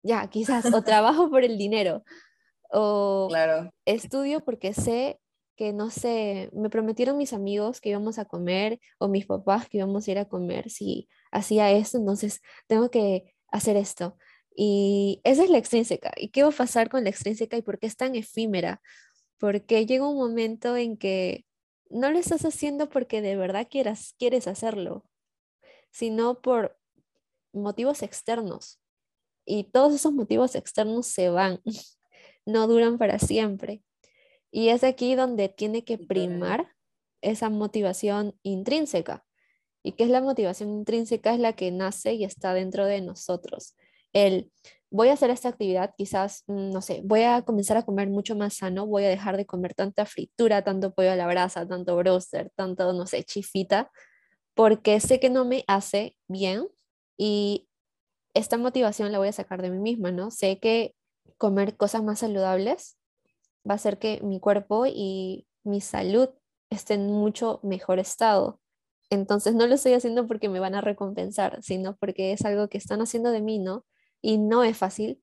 ya, 0.03 0.27
quizás, 0.29 0.65
o 0.73 0.81
trabajo 0.83 1.29
por 1.29 1.43
el 1.43 1.57
dinero, 1.57 2.03
o 2.71 3.27
claro. 3.29 3.71
estudio 3.85 4.41
porque 4.41 4.73
sé 4.73 5.19
que, 5.59 5.73
no 5.73 5.89
sé, 5.89 6.49
me 6.53 6.69
prometieron 6.69 7.17
mis 7.17 7.33
amigos 7.33 7.81
que 7.81 7.89
íbamos 7.89 8.17
a 8.17 8.23
comer, 8.23 8.79
o 8.97 9.09
mis 9.09 9.25
papás 9.25 9.67
que 9.67 9.79
íbamos 9.79 10.07
a 10.07 10.11
ir 10.11 10.17
a 10.17 10.29
comer, 10.29 10.69
si 10.69 11.09
hacía 11.31 11.69
esto, 11.71 11.97
entonces 11.97 12.41
tengo 12.67 12.89
que 12.89 13.35
hacer 13.49 13.75
esto. 13.75 14.17
Y 14.55 15.19
esa 15.25 15.43
es 15.43 15.49
la 15.49 15.57
extrínseca. 15.57 16.13
¿Y 16.15 16.29
qué 16.29 16.43
va 16.43 16.49
a 16.49 16.53
pasar 16.53 16.89
con 16.89 17.03
la 17.03 17.09
extrínseca 17.09 17.57
y 17.57 17.61
por 17.61 17.77
qué 17.77 17.87
es 17.87 17.97
tan 17.97 18.15
efímera? 18.15 18.81
Porque 19.37 19.85
llega 19.85 20.07
un 20.07 20.15
momento 20.15 20.77
en 20.77 20.95
que 20.95 21.45
no 21.89 22.09
lo 22.09 22.19
estás 22.19 22.45
haciendo 22.45 22.87
porque 22.89 23.21
de 23.21 23.35
verdad 23.35 23.67
quieras, 23.69 24.15
quieres 24.17 24.47
hacerlo, 24.47 25.03
sino 25.91 26.41
por 26.41 26.79
motivos 27.51 28.01
externos. 28.01 28.79
Y 29.45 29.65
todos 29.65 29.93
esos 29.93 30.13
motivos 30.13 30.55
externos 30.55 31.07
se 31.07 31.29
van, 31.29 31.59
no 32.45 32.65
duran 32.67 32.97
para 32.97 33.19
siempre. 33.19 33.83
Y 34.51 34.69
es 34.69 34.83
aquí 34.83 35.15
donde 35.15 35.49
tiene 35.49 35.83
que 35.83 35.97
primar 35.97 36.73
esa 37.21 37.49
motivación 37.49 38.35
intrínseca. 38.43 39.25
¿Y 39.83 39.93
qué 39.93 40.03
es 40.03 40.09
la 40.09 40.21
motivación 40.21 40.69
intrínseca? 40.69 41.33
Es 41.33 41.39
la 41.39 41.53
que 41.53 41.71
nace 41.71 42.13
y 42.13 42.23
está 42.23 42.53
dentro 42.53 42.85
de 42.85 43.01
nosotros 43.01 43.75
el 44.13 44.51
voy 44.91 45.09
a 45.09 45.13
hacer 45.13 45.29
esta 45.29 45.49
actividad, 45.49 45.93
quizás, 45.95 46.43
mm, 46.47 46.71
no 46.71 46.81
sé, 46.81 47.01
voy 47.03 47.21
a 47.23 47.43
comenzar 47.43 47.77
a 47.77 47.83
comer 47.83 48.09
mucho 48.09 48.35
más 48.35 48.55
sano, 48.55 48.87
voy 48.87 49.03
a 49.05 49.09
dejar 49.09 49.37
de 49.37 49.45
comer 49.45 49.75
tanta 49.75 50.05
fritura, 50.05 50.63
tanto 50.63 50.93
pollo 50.93 51.11
a 51.11 51.15
la 51.15 51.27
brasa, 51.27 51.67
tanto 51.67 51.95
broster, 51.95 52.51
tanto, 52.55 52.91
no 52.93 53.05
sé, 53.05 53.23
chifita, 53.23 53.91
porque 54.55 54.99
sé 54.99 55.19
que 55.19 55.29
no 55.29 55.45
me 55.45 55.63
hace 55.67 56.15
bien 56.27 56.67
y 57.17 57.67
esta 58.33 58.57
motivación 58.57 59.11
la 59.11 59.19
voy 59.19 59.27
a 59.29 59.33
sacar 59.33 59.61
de 59.61 59.69
mí 59.71 59.79
misma, 59.79 60.11
¿no? 60.11 60.31
Sé 60.31 60.59
que 60.59 60.95
comer 61.37 61.77
cosas 61.77 62.03
más 62.03 62.19
saludables 62.19 62.97
va 63.67 63.73
a 63.73 63.75
hacer 63.75 63.99
que 63.99 64.21
mi 64.21 64.39
cuerpo 64.39 64.85
y 64.87 65.47
mi 65.63 65.81
salud 65.81 66.29
estén 66.69 67.01
en 67.01 67.11
mucho 67.11 67.59
mejor 67.63 67.99
estado. 67.99 68.59
Entonces 69.09 69.55
no 69.55 69.67
lo 69.67 69.75
estoy 69.75 69.93
haciendo 69.93 70.27
porque 70.27 70.49
me 70.49 70.59
van 70.59 70.75
a 70.75 70.81
recompensar, 70.81 71.61
sino 71.63 71.97
porque 71.97 72.31
es 72.33 72.45
algo 72.45 72.69
que 72.69 72.77
están 72.77 73.01
haciendo 73.01 73.31
de 73.31 73.41
mí, 73.41 73.59
¿no? 73.59 73.85
y 74.21 74.37
no 74.37 74.63
es 74.63 74.77
fácil. 74.77 75.21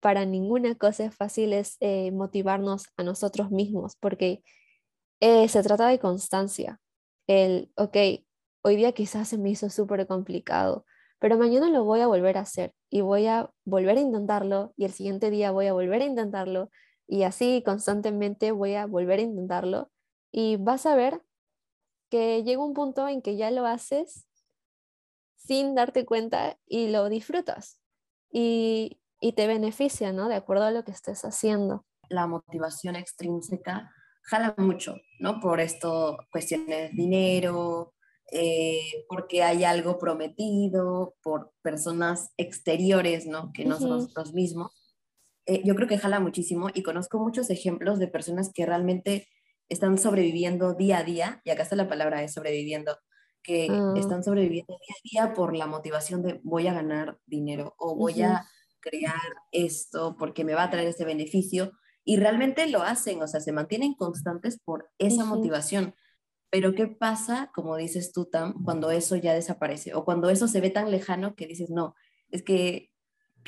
Para 0.00 0.24
ninguna 0.24 0.74
cosa 0.76 1.04
es 1.06 1.14
fácil 1.16 1.52
eh, 1.80 2.10
motivarnos 2.12 2.86
a 2.96 3.02
nosotros 3.02 3.50
mismos, 3.50 3.96
porque 3.96 4.42
eh, 5.20 5.48
se 5.48 5.62
trata 5.62 5.88
de 5.88 5.98
constancia. 5.98 6.80
El, 7.26 7.72
ok, 7.76 7.96
hoy 8.62 8.76
día 8.76 8.92
quizás 8.92 9.28
se 9.28 9.38
me 9.38 9.50
hizo 9.50 9.70
súper 9.70 10.06
complicado, 10.06 10.86
pero 11.18 11.36
mañana 11.38 11.68
lo 11.70 11.84
voy 11.84 12.00
a 12.00 12.06
volver 12.06 12.38
a 12.38 12.42
hacer 12.42 12.74
y 12.90 13.00
voy 13.00 13.26
a 13.26 13.50
volver 13.64 13.98
a 13.98 14.00
intentarlo 14.00 14.72
y 14.76 14.84
el 14.84 14.92
siguiente 14.92 15.30
día 15.30 15.50
voy 15.50 15.66
a 15.66 15.72
volver 15.72 16.02
a 16.02 16.06
intentarlo 16.06 16.70
y 17.08 17.22
así 17.22 17.62
constantemente 17.64 18.52
voy 18.52 18.74
a 18.74 18.86
volver 18.86 19.18
a 19.18 19.22
intentarlo 19.22 19.90
y 20.30 20.56
vas 20.56 20.86
a 20.86 20.94
ver 20.94 21.22
que 22.10 22.44
llega 22.44 22.62
un 22.62 22.74
punto 22.74 23.08
en 23.08 23.22
que 23.22 23.36
ya 23.36 23.50
lo 23.50 23.66
haces 23.66 24.28
sin 25.36 25.74
darte 25.74 26.04
cuenta 26.04 26.58
y 26.66 26.88
lo 26.90 27.08
disfrutas 27.08 27.80
y, 28.30 29.00
te 29.34 29.46
beneficia, 29.46 30.12
¿no? 30.12 30.28
De 30.28 30.36
acuerdo 30.36 30.64
a 30.64 30.70
lo 30.70 30.84
que 30.84 30.92
estés 30.92 31.24
haciendo. 31.24 31.84
La 32.08 32.26
motivación 32.26 32.94
extrínseca 32.94 33.90
jala 34.22 34.54
mucho, 34.58 34.94
¿no? 35.18 35.40
Por 35.40 35.60
esto, 35.60 36.18
cuestiones 36.30 36.68
de 36.68 36.90
dinero, 36.90 37.94
eh, 38.30 39.04
porque 39.08 39.42
hay 39.42 39.64
algo 39.64 39.98
prometido, 39.98 41.16
por 41.22 41.52
personas 41.62 42.32
exteriores, 42.36 43.26
¿no? 43.26 43.52
Que 43.52 43.64
no 43.64 43.78
son 43.78 43.90
nosotros 43.90 44.34
mismos. 44.34 44.77
Eh, 45.48 45.62
yo 45.64 45.74
creo 45.74 45.88
que 45.88 45.96
jala 45.96 46.20
muchísimo 46.20 46.68
y 46.74 46.82
conozco 46.82 47.18
muchos 47.18 47.48
ejemplos 47.48 47.98
de 47.98 48.06
personas 48.06 48.52
que 48.54 48.66
realmente 48.66 49.26
están 49.70 49.96
sobreviviendo 49.96 50.74
día 50.74 50.98
a 50.98 51.04
día, 51.04 51.40
y 51.42 51.50
acá 51.50 51.62
está 51.62 51.74
la 51.74 51.88
palabra 51.88 52.20
de 52.20 52.28
sobreviviendo, 52.28 52.98
que 53.42 53.68
ah. 53.70 53.94
están 53.96 54.22
sobreviviendo 54.22 54.76
día 54.78 55.22
a 55.24 55.28
día 55.28 55.34
por 55.34 55.56
la 55.56 55.66
motivación 55.66 56.22
de 56.22 56.38
voy 56.42 56.66
a 56.66 56.74
ganar 56.74 57.18
dinero 57.24 57.74
o 57.78 57.96
voy 57.96 58.20
a 58.20 58.46
crear 58.80 59.14
esto 59.50 60.16
porque 60.18 60.44
me 60.44 60.54
va 60.54 60.64
a 60.64 60.70
traer 60.70 60.88
ese 60.88 61.06
beneficio 61.06 61.72
y 62.04 62.16
realmente 62.16 62.66
lo 62.68 62.82
hacen, 62.82 63.22
o 63.22 63.26
sea, 63.26 63.40
se 63.40 63.52
mantienen 63.52 63.94
constantes 63.94 64.60
por 64.62 64.90
esa 64.98 65.24
motivación. 65.24 65.94
Pero 66.50 66.74
¿qué 66.74 66.88
pasa, 66.88 67.50
como 67.54 67.76
dices 67.76 68.12
tú, 68.12 68.26
Tam, 68.26 68.64
cuando 68.64 68.90
eso 68.90 69.16
ya 69.16 69.32
desaparece 69.34 69.94
o 69.94 70.04
cuando 70.04 70.28
eso 70.28 70.46
se 70.46 70.60
ve 70.60 70.70
tan 70.70 70.90
lejano 70.90 71.34
que 71.34 71.46
dices, 71.46 71.70
no, 71.70 71.94
es 72.30 72.42
que, 72.42 72.90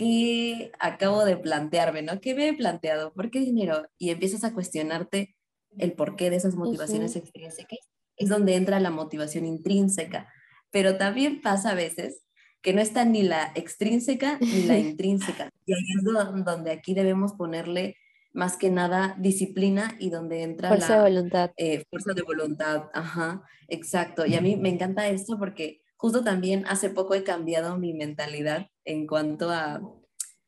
¿qué 0.00 0.72
acabo 0.78 1.26
de 1.26 1.36
plantearme, 1.36 2.00
no? 2.00 2.22
¿Qué 2.22 2.34
me 2.34 2.48
he 2.48 2.54
planteado? 2.54 3.12
¿Por 3.12 3.30
qué 3.30 3.40
dinero? 3.40 3.86
Y 3.98 4.08
empiezas 4.08 4.44
a 4.44 4.54
cuestionarte 4.54 5.36
el 5.76 5.92
porqué 5.92 6.30
de 6.30 6.36
esas 6.36 6.54
motivaciones 6.54 7.16
extrínsecas 7.16 7.78
es 8.16 8.30
donde 8.30 8.54
entra 8.54 8.80
la 8.80 8.90
motivación 8.90 9.44
intrínseca. 9.44 10.32
Pero 10.70 10.96
también 10.96 11.42
pasa 11.42 11.72
a 11.72 11.74
veces 11.74 12.22
que 12.62 12.72
no 12.72 12.80
está 12.80 13.04
ni 13.04 13.22
la 13.22 13.52
extrínseca 13.54 14.38
ni 14.40 14.62
la 14.62 14.78
intrínseca. 14.78 15.50
Y 15.66 15.74
ahí 15.74 15.84
es 15.98 16.44
donde 16.44 16.70
aquí 16.70 16.94
debemos 16.94 17.34
ponerle 17.34 17.96
más 18.32 18.56
que 18.56 18.70
nada 18.70 19.16
disciplina 19.18 19.96
y 19.98 20.08
donde 20.08 20.44
entra 20.44 20.68
fuerza 20.68 20.96
la, 20.96 21.04
de 21.04 21.10
voluntad. 21.10 21.50
Eh, 21.58 21.84
fuerza 21.90 22.14
de 22.14 22.22
voluntad. 22.22 22.84
Ajá, 22.94 23.42
exacto. 23.68 24.24
Y 24.24 24.34
a 24.34 24.40
mí 24.40 24.56
me 24.56 24.70
encanta 24.70 25.08
esto 25.08 25.38
porque 25.38 25.82
justo 25.96 26.24
también 26.24 26.64
hace 26.68 26.88
poco 26.88 27.14
he 27.14 27.22
cambiado 27.22 27.78
mi 27.78 27.92
mentalidad 27.92 28.69
en 28.84 29.06
cuanto 29.06 29.50
a, 29.50 29.80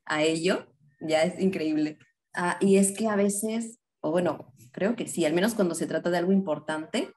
a 0.04 0.22
ello. 0.22 0.66
Ya 1.00 1.22
es 1.22 1.40
increíble. 1.40 1.98
Ah, 2.34 2.58
y 2.60 2.76
es 2.76 2.92
que 2.92 3.08
a 3.08 3.16
veces, 3.16 3.78
o 4.00 4.10
bueno, 4.10 4.52
creo 4.72 4.96
que 4.96 5.06
sí, 5.06 5.24
al 5.24 5.34
menos 5.34 5.54
cuando 5.54 5.74
se 5.74 5.86
trata 5.86 6.10
de 6.10 6.18
algo 6.18 6.32
importante, 6.32 7.12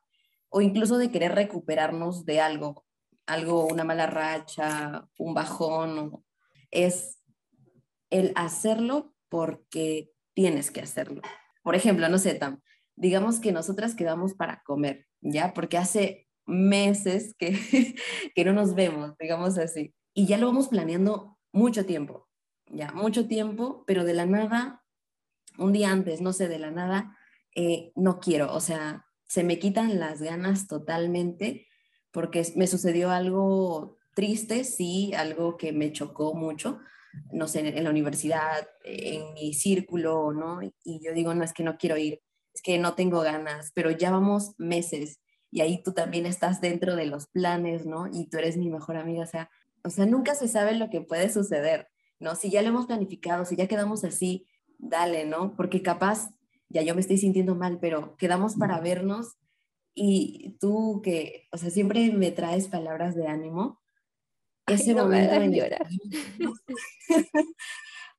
o 0.49 0.61
incluso 0.61 0.97
de 0.97 1.11
querer 1.11 1.33
recuperarnos 1.33 2.25
de 2.25 2.39
algo, 2.39 2.85
algo, 3.25 3.65
una 3.65 3.83
mala 3.83 4.07
racha, 4.07 5.07
un 5.17 5.33
bajón, 5.33 6.23
es 6.71 7.19
el 8.09 8.31
hacerlo 8.35 9.13
porque 9.29 10.11
tienes 10.33 10.71
que 10.71 10.81
hacerlo. 10.81 11.21
Por 11.63 11.75
ejemplo, 11.75 12.07
no 12.09 12.17
sé, 12.17 12.35
Tam, 12.35 12.61
digamos 12.95 13.39
que 13.39 13.51
nosotras 13.51 13.95
quedamos 13.95 14.33
para 14.33 14.61
comer, 14.63 15.07
¿ya? 15.21 15.53
Porque 15.53 15.77
hace 15.77 16.27
meses 16.45 17.33
que, 17.37 17.51
que 18.35 18.45
no 18.45 18.53
nos 18.53 18.75
vemos, 18.75 19.17
digamos 19.19 19.57
así, 19.57 19.93
y 20.15 20.25
ya 20.25 20.37
lo 20.37 20.47
vamos 20.47 20.69
planeando 20.69 21.37
mucho 21.51 21.85
tiempo, 21.85 22.27
ya, 22.67 22.91
mucho 22.93 23.27
tiempo, 23.27 23.83
pero 23.85 24.05
de 24.05 24.13
la 24.13 24.25
nada, 24.25 24.83
un 25.57 25.73
día 25.73 25.91
antes, 25.91 26.21
no 26.21 26.33
sé, 26.33 26.47
de 26.47 26.57
la 26.57 26.71
nada, 26.71 27.15
eh, 27.53 27.91
no 27.95 28.19
quiero, 28.19 28.51
o 28.53 28.61
sea, 28.61 29.05
se 29.27 29.43
me 29.43 29.59
quitan 29.59 29.99
las 29.99 30.21
ganas 30.21 30.67
totalmente 30.67 31.67
porque 32.11 32.45
me 32.55 32.65
sucedió 32.65 33.11
algo 33.11 33.97
triste, 34.15 34.63
sí, 34.63 35.13
algo 35.13 35.57
que 35.57 35.73
me 35.73 35.91
chocó 35.91 36.33
mucho, 36.33 36.79
no 37.31 37.47
sé, 37.47 37.77
en 37.77 37.83
la 37.83 37.89
universidad, 37.89 38.67
en 38.85 39.33
mi 39.33 39.53
círculo, 39.53 40.31
¿no? 40.31 40.61
Y 40.61 41.01
yo 41.05 41.13
digo, 41.13 41.33
no, 41.33 41.43
es 41.43 41.53
que 41.53 41.63
no 41.63 41.77
quiero 41.77 41.97
ir, 41.97 42.21
es 42.53 42.61
que 42.61 42.77
no 42.77 42.95
tengo 42.95 43.19
ganas, 43.19 43.71
pero 43.75 43.91
ya 43.91 44.11
vamos 44.11 44.53
meses 44.57 45.19
y 45.51 45.61
ahí 45.61 45.81
tú 45.81 45.93
también 45.93 46.25
estás 46.25 46.59
dentro 46.59 46.95
de 46.95 47.05
los 47.05 47.27
planes, 47.27 47.85
¿no? 47.85 48.07
Y 48.07 48.27
tú 48.27 48.37
eres 48.37 48.57
mi 48.57 48.69
mejor 48.69 48.97
amiga, 48.97 49.23
o 49.23 49.27
sea, 49.27 49.49
o 49.85 49.89
sea, 49.89 50.05
nunca 50.05 50.35
se 50.35 50.47
sabe 50.47 50.75
lo 50.75 50.89
que 50.89 51.01
puede 51.01 51.29
suceder, 51.29 51.87
¿no? 52.19 52.35
Si 52.35 52.49
ya 52.49 52.61
lo 52.61 52.69
hemos 52.69 52.87
planificado, 52.87 53.45
si 53.45 53.55
ya 53.55 53.67
quedamos 53.67 54.03
así, 54.03 54.47
dale, 54.77 55.25
¿no? 55.25 55.55
Porque 55.55 55.81
capaz 55.81 56.29
ya 56.69 56.81
yo 56.81 56.95
me 56.95 57.01
estoy 57.01 57.17
sintiendo 57.17 57.55
mal, 57.55 57.77
pero 57.79 58.17
quedamos 58.17 58.55
para 58.55 58.79
vernos 58.79 59.37
y 59.93 60.57
tú 60.59 61.01
que, 61.03 61.47
o 61.51 61.57
sea, 61.57 61.69
siempre 61.69 62.11
me 62.11 62.31
traes 62.31 62.67
palabras 62.67 63.15
de 63.15 63.27
ánimo, 63.27 63.79
ese 64.67 64.95
momento 64.95 65.39
de 65.39 65.51
llorar. 65.51 65.87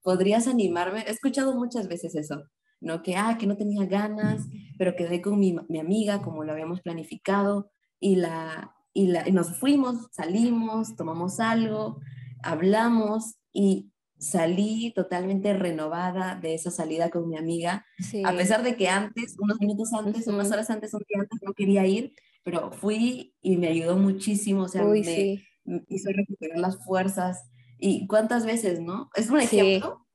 podrías 0.07 0.47
animarme. 0.47 1.01
He 1.01 1.11
escuchado 1.11 1.57
muchas 1.57 1.89
veces 1.89 2.15
eso, 2.15 2.45
¿no? 2.81 3.03
Que, 3.03 3.17
ah, 3.17 3.37
que 3.41 3.49
no 3.49 3.57
tenía 3.57 3.85
ganas, 3.87 4.47
pero 4.79 4.95
quedé 4.95 5.21
con 5.21 5.41
mi, 5.41 5.57
mi 5.69 5.81
amiga 5.81 6.23
como 6.23 6.45
lo 6.45 6.53
habíamos 6.53 6.81
planificado 6.81 7.73
y, 7.99 8.15
la, 8.15 8.76
y, 8.97 9.09
la, 9.09 9.29
y 9.29 9.33
nos 9.33 9.55
fuimos, 9.55 10.09
salimos, 10.11 10.97
tomamos 10.97 11.39
algo, 11.39 12.01
hablamos 12.43 13.35
y 13.53 13.93
salí 14.19 14.91
totalmente 14.95 15.53
renovada 15.53 16.35
de 16.37 16.55
esa 16.55 16.71
salida 16.71 17.11
con 17.11 17.29
mi 17.29 17.37
amiga, 17.37 17.85
a 18.25 18.33
pesar 18.33 18.63
de 18.63 18.75
que 18.75 18.89
antes, 18.89 19.37
unos 19.39 19.61
minutos 19.61 19.93
antes, 19.93 20.27
unas 20.29 20.51
horas 20.51 20.71
antes, 20.71 20.95
un 20.95 21.03
día 21.07 21.21
antes 21.21 21.41
no 21.43 21.53
quería 21.53 21.87
ir, 21.87 22.15
pero 22.43 22.73
fui 22.73 23.35
y 23.43 23.59
me 23.59 23.69
ayudó 23.69 23.99
muchísimo, 23.99 24.63
o 24.63 24.69
sea, 24.69 24.83
me, 24.83 25.45
hizo 25.89 26.11
recuperar 26.11 26.59
las 26.59 26.83
fuerzas. 26.83 27.51
¿Y 27.79 28.07
cuántas 28.07 28.47
veces, 28.47 28.81
no? 28.81 29.11
Es 29.15 29.29
un 29.29 29.41
ejemplo 29.41 30.07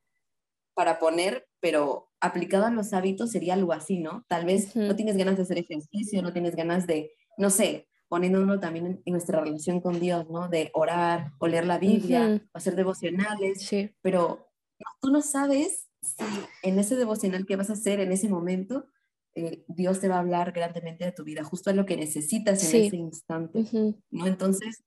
para 0.73 0.97
poner, 0.97 1.45
pero 1.59 2.09
aplicado 2.19 2.65
a 2.65 2.71
los 2.71 2.93
hábitos 2.93 3.29
sería 3.29 3.53
algo 3.53 3.73
así, 3.73 3.99
¿no? 3.99 4.25
Tal 4.27 4.45
vez 4.45 4.75
no 4.75 4.95
tienes 4.95 5.17
ganas 5.17 5.37
de 5.37 5.43
hacer 5.43 5.59
ejercicio, 5.59 6.23
no 6.23 6.33
tienes 6.33 6.55
ganas 6.55 6.87
de, 6.87 7.11
no 7.37 7.51
sé, 7.51 7.87
poniéndolo 8.11 8.59
también 8.59 9.01
en, 9.05 9.13
nuestra 9.13 9.39
relación 9.39 9.79
con 9.79 9.97
Dios, 9.97 10.29
¿no? 10.29 10.49
De 10.49 10.69
orar 10.73 11.31
o 11.39 11.47
leer 11.47 11.65
la 11.65 11.77
Biblia 11.77 12.41
o 12.53 12.57
hacer 12.57 12.75
devocionales, 12.75 13.69
pero 14.01 14.51
tú 14.99 15.11
no 15.11 15.21
sabes 15.21 15.87
si 16.01 16.25
en 16.61 16.77
ese 16.77 16.97
devocional 16.97 17.45
que 17.45 17.55
vas 17.55 17.69
a 17.69 17.73
hacer 17.73 18.01
en 18.01 18.11
ese 18.11 18.27
momento, 18.27 18.85
eh, 19.33 19.63
Dios 19.69 20.01
te 20.01 20.09
va 20.09 20.17
a 20.17 20.19
hablar 20.19 20.51
grandemente 20.51 21.05
de 21.05 21.13
tu 21.13 21.23
vida, 21.23 21.45
justo 21.45 21.69
a 21.69 21.73
lo 21.73 21.85
que 21.85 21.95
necesitas 21.95 22.61
en 22.73 22.85
ese 22.85 22.97
instante, 22.97 23.63
¿no? 24.09 24.27
Entonces, 24.27 24.83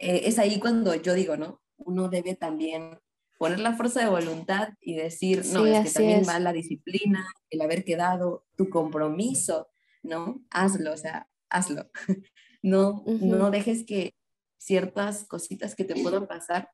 eh, 0.00 0.22
es 0.24 0.40
ahí 0.40 0.58
cuando 0.58 0.96
yo 0.96 1.14
digo, 1.14 1.36
¿no? 1.36 1.62
Uno 1.76 2.08
debe 2.08 2.34
también 2.34 2.98
poner 3.38 3.60
la 3.60 3.74
fuerza 3.74 4.00
de 4.00 4.10
voluntad 4.10 4.70
y 4.80 4.96
decir, 4.96 5.44
no, 5.52 5.64
es 5.64 5.86
que 5.86 5.90
también 5.92 6.24
va 6.28 6.40
la 6.40 6.52
disciplina, 6.52 7.24
el 7.50 7.60
haber 7.60 7.84
quedado, 7.84 8.46
tu 8.56 8.68
compromiso, 8.68 9.68
¿no? 10.02 10.44
Hazlo, 10.50 10.92
o 10.92 10.96
sea, 10.96 11.28
hazlo. 11.48 11.88
no, 12.64 13.04
no 13.06 13.50
dejes 13.50 13.84
que 13.84 14.14
ciertas 14.56 15.24
cositas 15.24 15.74
que 15.74 15.84
te 15.84 16.00
puedan 16.02 16.26
pasar 16.26 16.70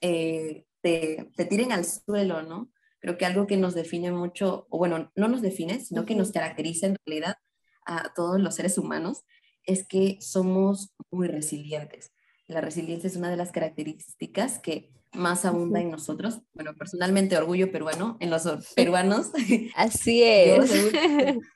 eh, 0.00 0.64
te, 0.80 1.28
te, 1.36 1.44
tiren 1.44 1.72
al 1.72 1.84
suelo, 1.84 2.42
¿no? 2.42 2.70
Creo 3.00 3.18
que 3.18 3.26
algo 3.26 3.48
que 3.48 3.56
nos 3.56 3.74
define 3.74 4.12
mucho, 4.12 4.68
o 4.70 4.78
bueno, 4.78 5.10
no 5.16 5.26
nos 5.26 5.42
define, 5.42 5.80
sino 5.80 6.04
que 6.04 6.14
nos 6.14 6.30
caracteriza 6.30 6.86
en 6.86 6.96
realidad 7.04 7.34
a 7.84 8.14
todos 8.14 8.40
los 8.40 8.54
seres 8.54 8.78
humanos, 8.78 9.24
es 9.64 9.84
que 9.86 10.18
somos 10.20 10.94
muy 11.10 11.26
resilientes. 11.26 12.12
La 12.46 12.60
resiliencia 12.60 13.08
es 13.08 13.16
una 13.16 13.30
de 13.30 13.36
las 13.36 13.50
características 13.50 14.60
que 14.60 14.92
más 15.12 15.44
abunda 15.44 15.80
en 15.80 15.90
nosotros. 15.90 16.42
Bueno, 16.52 16.74
personalmente 16.76 17.36
orgullo 17.36 17.72
peruano, 17.72 18.16
en 18.20 18.30
los 18.30 18.44
peruanos. 18.76 19.32
Así 19.74 20.22
es. 20.22 20.70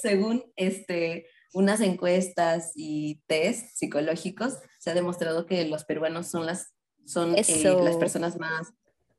según, 0.00 0.44
este, 0.54 1.26
unas 1.54 1.80
encuestas 1.80 2.72
y 2.74 3.22
test 3.26 3.76
psicológicos, 3.76 4.58
se 4.78 4.90
ha 4.90 4.94
demostrado 4.94 5.46
que 5.46 5.64
los 5.66 5.84
peruanos 5.84 6.28
son 6.28 6.46
las, 6.46 6.74
son, 7.04 7.34
eh, 7.36 7.44
las 7.82 7.96
personas 7.96 8.38
más 8.38 8.72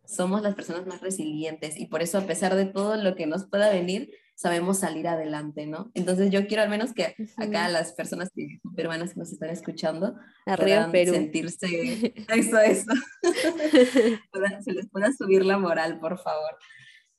somos 0.09 0.41
las 0.41 0.55
personas 0.55 0.87
más 0.87 1.01
resilientes 1.01 1.77
y 1.77 1.85
por 1.85 2.01
eso 2.01 2.17
a 2.17 2.25
pesar 2.25 2.55
de 2.55 2.65
todo 2.65 2.95
lo 2.95 3.15
que 3.15 3.27
nos 3.27 3.45
pueda 3.47 3.69
venir, 3.69 4.11
sabemos 4.33 4.79
salir 4.79 5.07
adelante, 5.07 5.67
¿no? 5.67 5.91
Entonces 5.93 6.31
yo 6.31 6.47
quiero 6.47 6.63
al 6.63 6.69
menos 6.69 6.93
que 6.93 7.15
acá 7.37 7.69
las 7.69 7.93
personas 7.93 8.31
que, 8.33 8.59
peruanas 8.75 9.13
que 9.13 9.19
nos 9.19 9.31
están 9.31 9.51
escuchando 9.51 10.15
Arriba 10.47 10.89
Perú. 10.91 11.13
sentirse 11.13 11.67
eso, 12.29 12.59
eso. 12.59 12.91
se 14.63 14.73
les 14.73 14.89
pueda 14.89 15.11
subir 15.13 15.45
la 15.45 15.59
moral, 15.59 15.99
por 15.99 16.17
favor. 16.17 16.57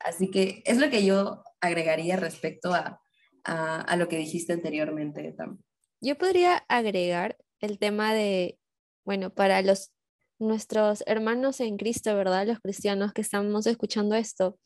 Así 0.01 0.31
que 0.31 0.63
es 0.67 0.79
lo 0.79 0.91
que 0.91 1.05
yo 1.05 1.45
agregaría 1.61 2.17
respecto 2.17 2.75
a, 2.75 3.01
a, 3.45 3.81
a 3.81 3.97
lo 3.97 4.09
que 4.09 4.19
dijiste 4.19 4.53
anteriormente, 4.53 5.33
Tam. 5.33 5.61
Yo 6.01 6.17
podría 6.17 6.65
agregar 6.69 7.37
el 7.61 7.79
tema 7.79 8.15
de, 8.15 8.59
bueno, 9.05 9.31
para 9.35 9.61
los 9.63 9.93
nuestros 10.41 11.05
hermanos 11.07 11.61
en 11.61 11.77
Cristo, 11.77 12.15
¿verdad? 12.17 12.47
Los 12.47 12.61
cristianos 12.61 13.13
que 13.13 13.21
estamos 13.21 13.67
escuchando 13.67 14.15
esto. 14.17 14.59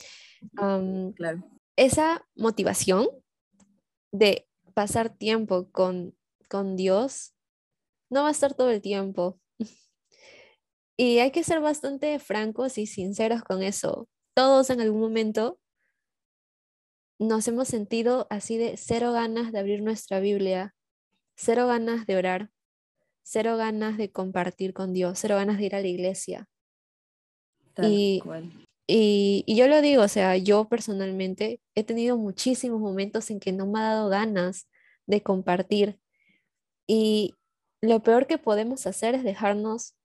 claro. 1.16 1.44
Esa 1.76 2.24
motivación 2.36 3.08
de 4.12 4.46
pasar 4.74 5.10
tiempo 5.10 5.68
con, 5.72 6.16
con 6.48 6.76
Dios 6.76 7.34
no 8.08 8.22
va 8.22 8.28
a 8.28 8.32
estar 8.32 8.54
todo 8.54 8.70
el 8.70 8.80
tiempo. 8.80 9.40
Y 10.96 11.18
hay 11.18 11.32
que 11.32 11.42
ser 11.42 11.58
bastante 11.58 12.20
francos 12.20 12.78
y 12.78 12.86
sinceros 12.86 13.42
con 13.42 13.64
eso. 13.64 14.08
Todos 14.32 14.70
en 14.70 14.80
algún 14.80 15.00
momento 15.00 15.58
nos 17.24 17.46
hemos 17.48 17.68
sentido 17.68 18.26
así 18.30 18.56
de 18.56 18.76
cero 18.76 19.12
ganas 19.12 19.52
de 19.52 19.58
abrir 19.58 19.82
nuestra 19.82 20.20
Biblia, 20.20 20.74
cero 21.36 21.66
ganas 21.66 22.06
de 22.06 22.16
orar, 22.16 22.50
cero 23.22 23.56
ganas 23.56 23.96
de 23.96 24.10
compartir 24.10 24.72
con 24.72 24.92
Dios, 24.92 25.18
cero 25.18 25.36
ganas 25.36 25.58
de 25.58 25.64
ir 25.64 25.74
a 25.74 25.80
la 25.80 25.88
iglesia. 25.88 26.48
Y, 27.82 28.22
y, 28.86 29.56
yo 29.56 29.66
lo 29.66 29.80
digo, 29.80 30.02
o 30.02 30.08
sea, 30.08 30.36
yo 30.36 30.68
personalmente 30.68 31.60
he 31.74 31.82
tenido 31.82 32.16
muchísimos 32.16 32.80
momentos 32.80 33.30
en 33.30 33.40
que 33.40 33.52
no 33.52 33.66
me 33.66 33.80
ha 33.80 33.94
dado 33.94 34.08
ganas 34.08 34.68
de 35.06 35.22
compartir. 35.22 35.98
Y 36.86 37.34
lo 37.80 38.02
peor 38.02 38.26
que 38.26 38.38
podemos 38.38 38.86
hacer 38.86 39.14
es 39.14 39.24
dejarnos 39.24 39.96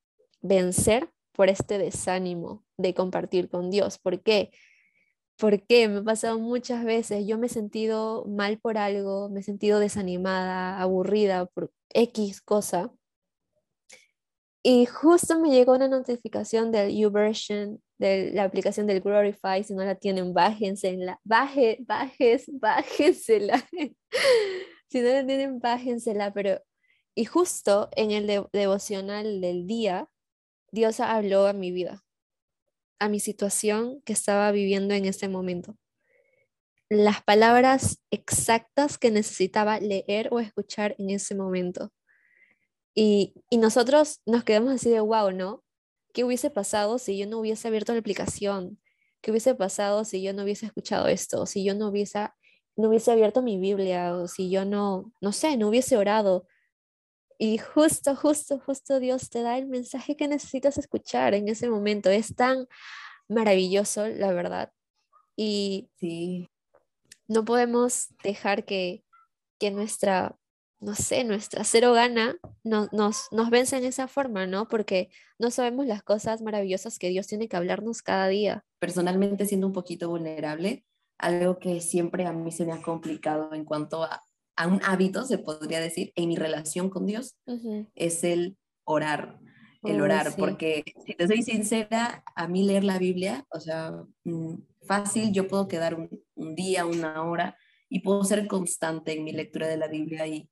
vencer 0.41 1.12
por 1.34 1.49
este 1.49 1.77
desánimo 1.77 2.65
de 2.77 2.93
compartir 2.93 3.49
con 3.49 3.69
Dios. 3.69 3.99
¿Por 3.99 4.21
qué? 4.21 4.51
Porque 5.39 5.88
me 5.88 5.99
ha 5.99 6.04
pasado 6.04 6.38
muchas 6.39 6.84
veces, 6.84 7.25
yo 7.25 7.38
me 7.38 7.47
he 7.47 7.49
sentido 7.49 8.25
mal 8.25 8.60
por 8.60 8.78
algo, 8.78 9.30
me 9.30 9.39
he 9.39 9.43
sentido 9.43 9.80
desanimada, 9.80 10.80
aburrida 10.82 11.45
por 11.47 11.71
X 11.93 12.41
cosa, 12.41 12.91
y 14.62 14.86
justo 14.86 15.39
me 15.39 15.49
llegó 15.52 15.73
una 15.73 15.88
notificación 15.88 16.71
del 16.71 16.95
YouVersion, 16.95 17.82
de 17.97 18.32
la 18.34 18.43
aplicación 18.43 18.88
del 18.88 19.02
Glorify, 19.02 19.63
si 19.63 19.73
no 19.73 19.84
la 19.84 19.95
tienen, 19.95 20.34
bájensela, 20.34 21.19
baje, 21.23 21.78
bajes, 21.82 22.45
bájensela. 22.60 23.65
si 24.89 24.99
no 24.99 25.10
la 25.10 25.25
tienen, 25.25 25.60
bájensela, 25.60 26.34
pero... 26.34 26.62
Y 27.15 27.25
justo 27.25 27.89
en 27.95 28.12
el 28.12 28.47
devocional 28.54 29.41
del 29.41 29.67
día, 29.67 30.08
Dios 30.71 30.99
habló 30.99 31.47
a 31.47 31.54
mi 31.54 31.71
vida, 31.71 32.04
a 32.99 33.09
mi 33.09 33.19
situación 33.19 34.01
que 34.05 34.13
estaba 34.13 34.51
viviendo 34.51 34.93
en 34.93 35.05
ese 35.05 35.27
momento. 35.27 35.77
Las 36.89 37.23
palabras 37.23 37.99
exactas 38.12 38.97
que 38.97 39.12
necesitaba 39.12 39.79
leer 39.79 40.29
o 40.31 40.39
escuchar 40.39 40.95
en 40.97 41.12
ese 41.12 41.35
momento. 41.35 41.91
Y, 43.01 43.33
nosotros 43.57 44.19
nos 44.25 44.43
quedamos 44.43 44.73
así 44.73 44.89
de 44.89 44.99
wow, 44.99 45.31
¿no? 45.31 45.63
¿Qué 46.13 46.25
hubiese 46.25 46.49
pasado 46.49 46.97
si 46.97 47.17
yo 47.17 47.27
no 47.27 47.39
hubiese 47.39 47.67
abierto 47.67 47.93
la 47.93 47.99
aplicación? 47.99 48.77
¿Qué 49.21 49.31
hubiese 49.31 49.55
pasado 49.55 50.03
si 50.03 50.21
yo 50.21 50.33
no 50.33 50.43
hubiese 50.43 50.65
escuchado 50.65 51.07
esto? 51.07 51.45
Si 51.45 51.63
yo 51.63 51.75
no 51.75 51.88
hubiese, 51.88 52.27
no 52.75 52.89
hubiese 52.89 53.12
abierto 53.12 53.41
mi 53.41 53.57
Biblia 53.57 54.13
o 54.15 54.27
si 54.27 54.49
yo 54.49 54.65
no, 54.65 55.13
no 55.21 55.31
sé, 55.31 55.55
no 55.55 55.69
hubiese 55.69 55.95
orado. 55.95 56.47
Y 57.41 57.58
justo, 57.58 58.15
justo, 58.17 58.60
justo 58.60 58.99
Dios 58.99 59.30
te 59.30 59.41
da 59.41 59.58
el 59.58 59.65
mensaje 59.65 60.17
que 60.17 60.28
necesitas 60.28 60.78
escuchar 60.78 61.34
en 61.34 61.47
ese 61.47 61.69
momento. 61.69 62.10
Es 62.10 62.36
tan 62.36 62.67
maravilloso, 63.30 64.08
la 64.08 64.34
verdad. 64.34 64.73
Y 65.38 65.89
sí. 65.95 66.49
no 67.30 67.45
podemos 67.45 68.10
dejar 68.23 68.65
que, 68.65 69.06
que 69.58 69.71
nuestra 69.71 70.38
no 70.82 70.95
sé, 70.95 71.23
nuestra 71.23 71.63
cero 71.63 71.93
gana 71.93 72.38
no, 72.63 72.88
nos, 72.91 73.28
nos 73.32 73.49
vence 73.49 73.78
en 73.78 73.84
esa 73.84 74.08
forma, 74.08 74.47
¿no? 74.47 74.67
Porque 74.67 75.10
no 75.38 75.52
sabemos 75.52 75.86
las 75.86 76.04
cosas 76.04 76.41
maravillosas 76.41 76.99
que 76.99 77.10
Dios 77.10 77.28
tiene 77.28 77.49
que 77.49 77.58
hablarnos 77.58 78.02
cada 78.02 78.28
día. 78.28 78.63
Personalmente, 78.80 79.45
siendo 79.45 79.67
un 79.67 79.73
poquito 79.73 80.10
vulnerable, 80.10 80.86
algo 81.17 81.60
que 81.60 81.82
siempre 81.82 82.25
a 82.25 82.32
mí 82.32 82.52
se 82.52 82.65
me 82.65 82.71
ha 82.71 82.82
complicado 82.82 83.54
en 83.54 83.65
cuanto 83.65 84.04
a, 84.04 84.23
a 84.60 84.67
un 84.67 84.80
hábito, 84.84 85.26
se 85.26 85.38
podría 85.38 85.80
decir, 85.80 86.12
en 86.15 86.30
mi 86.30 86.36
relación 86.36 86.89
con 86.89 87.06
Dios, 87.06 87.36
es 87.95 88.24
el 88.24 88.58
orar. 88.84 89.39
El 89.82 90.02
orar, 90.02 90.36
porque 90.38 90.84
si 91.06 91.13
te 91.13 91.26
soy 91.26 91.41
sincera, 91.41 92.24
a 92.36 92.48
mí 92.48 92.65
leer 92.65 92.84
la 92.84 93.00
Biblia, 93.00 93.45
o 93.50 93.60
sea, 93.62 93.93
mm, 94.26 94.56
fácil, 94.86 95.32
yo 95.32 95.48
puedo 95.48 95.69
quedar 95.69 95.95
un, 95.95 96.10
un 96.36 96.54
día, 96.56 96.86
una 96.86 97.24
hora, 97.24 97.58
y 97.88 98.02
puedo 98.02 98.24
ser 98.26 98.48
constante 98.48 99.13
en 99.13 99.24
mi 99.24 99.32
lectura 99.32 99.67
de 99.67 99.78
la 99.78 99.88
Biblia 99.88 100.28
y 100.28 100.50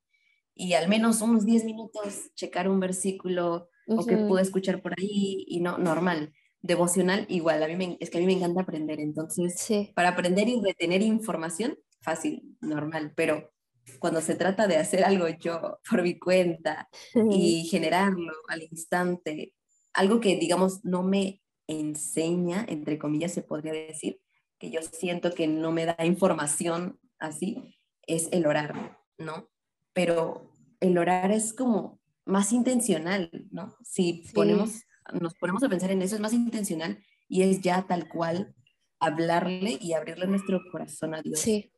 y 0.57 0.73
al 0.73 0.89
menos 0.89 1.21
unos 1.21 1.45
10 1.45 1.63
minutos 1.63 2.31
checar 2.35 2.67
un 2.67 2.79
versículo 2.79 3.69
o 3.87 4.05
que 4.05 4.17
pude 4.17 4.41
escuchar 4.41 4.81
por 4.81 4.93
ahí 4.97 5.45
y 5.47 5.61
no, 5.61 5.77
normal. 5.77 6.33
Devocional 6.61 7.25
igual, 7.29 7.63
a 7.63 7.67
mí 7.67 7.75
me, 7.75 7.97
es 8.01 8.09
que 8.09 8.17
a 8.17 8.21
mí 8.21 8.25
me 8.25 8.33
encanta 8.33 8.61
aprender, 8.61 8.99
entonces 8.99 9.65
para 9.95 10.09
aprender 10.09 10.49
y 10.49 10.59
retener 10.59 11.01
información, 11.01 11.77
fácil, 12.01 12.57
normal, 12.59 13.13
pero 13.15 13.51
cuando 13.99 14.21
se 14.21 14.35
trata 14.35 14.67
de 14.67 14.77
hacer 14.77 15.03
algo 15.03 15.27
yo 15.27 15.79
por 15.89 16.03
mi 16.03 16.17
cuenta 16.17 16.89
y 17.31 17.65
generarlo 17.69 18.33
al 18.47 18.63
instante, 18.63 19.53
algo 19.93 20.19
que 20.19 20.37
digamos 20.37 20.83
no 20.83 21.03
me 21.03 21.41
enseña, 21.67 22.65
entre 22.67 22.97
comillas 22.97 23.33
se 23.33 23.43
podría 23.43 23.73
decir, 23.73 24.19
que 24.59 24.71
yo 24.71 24.81
siento 24.81 25.33
que 25.33 25.47
no 25.47 25.71
me 25.71 25.85
da 25.85 26.05
información 26.05 26.99
así, 27.19 27.77
es 28.05 28.29
el 28.31 28.45
orar, 28.45 28.99
¿no? 29.17 29.49
pero 29.97 30.53
el 30.79 30.95
orar 30.99 31.31
es 31.31 31.53
como 31.53 31.99
más 32.23 32.53
intencional, 32.53 33.31
¿no? 33.49 33.75
Si 33.83 34.23
ponemos, 34.31 34.83
nos 35.19 35.33
ponemos 35.33 35.63
a 35.63 35.69
pensar 35.69 35.89
en 35.89 36.03
eso, 36.03 36.13
es 36.13 36.21
más 36.21 36.33
intencional 36.33 37.03
y 37.27 37.41
es 37.41 37.61
ya 37.61 37.87
tal 37.87 38.07
cual 38.07 38.53
hablarle 38.99 39.79
y 39.81 39.93
abrirle 39.93 40.27
nuestro 40.27 40.61
corazón 40.71 41.15
a 41.15 41.23
Dios. 41.23 41.39
Sí. 41.39 41.71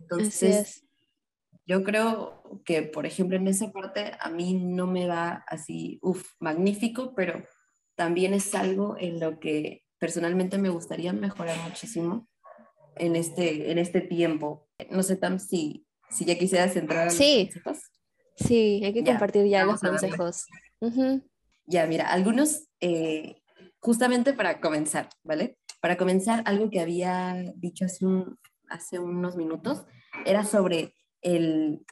Entonces, 0.00 0.85
yo 1.66 1.82
creo 1.82 2.42
que, 2.64 2.82
por 2.82 3.06
ejemplo, 3.06 3.36
en 3.36 3.48
esa 3.48 3.72
parte 3.72 4.12
a 4.20 4.30
mí 4.30 4.54
no 4.54 4.86
me 4.86 5.06
va 5.06 5.44
así, 5.48 5.98
uff, 6.02 6.32
magnífico, 6.40 7.14
pero 7.14 7.44
también 7.96 8.34
es 8.34 8.54
algo 8.54 8.96
en 8.98 9.20
lo 9.20 9.40
que 9.40 9.84
personalmente 9.98 10.58
me 10.58 10.68
gustaría 10.68 11.12
mejorar 11.12 11.56
muchísimo 11.68 12.28
en 12.96 13.16
este, 13.16 13.70
en 13.70 13.78
este 13.78 14.00
tiempo. 14.00 14.68
No 14.90 15.02
sé, 15.02 15.16
Tam, 15.16 15.38
si 15.38 15.86
si 16.10 16.24
ya 16.24 16.38
quisieras 16.38 16.76
entrar 16.76 17.10
sí. 17.10 17.50
Sí, 18.36 18.82
hay 18.84 18.92
que 18.92 19.02
compartir 19.02 19.46
ya 19.46 19.64
los 19.64 19.80
consejos. 19.80 20.46
Ya, 21.66 21.86
mira, 21.86 22.08
algunos 22.12 22.68
eh, 22.80 23.42
justamente 23.80 24.34
para 24.34 24.60
comenzar, 24.60 25.08
¿vale? 25.24 25.58
Para 25.80 25.96
comenzar, 25.96 26.42
algo 26.44 26.70
que 26.70 26.80
había 26.80 27.34
dicho 27.56 27.86
hace, 27.86 28.04
un, 28.04 28.38
hace 28.68 28.98
unos 28.98 29.36
minutos 29.36 29.86
era 30.26 30.44
sobre 30.44 30.94
el, 31.22 31.84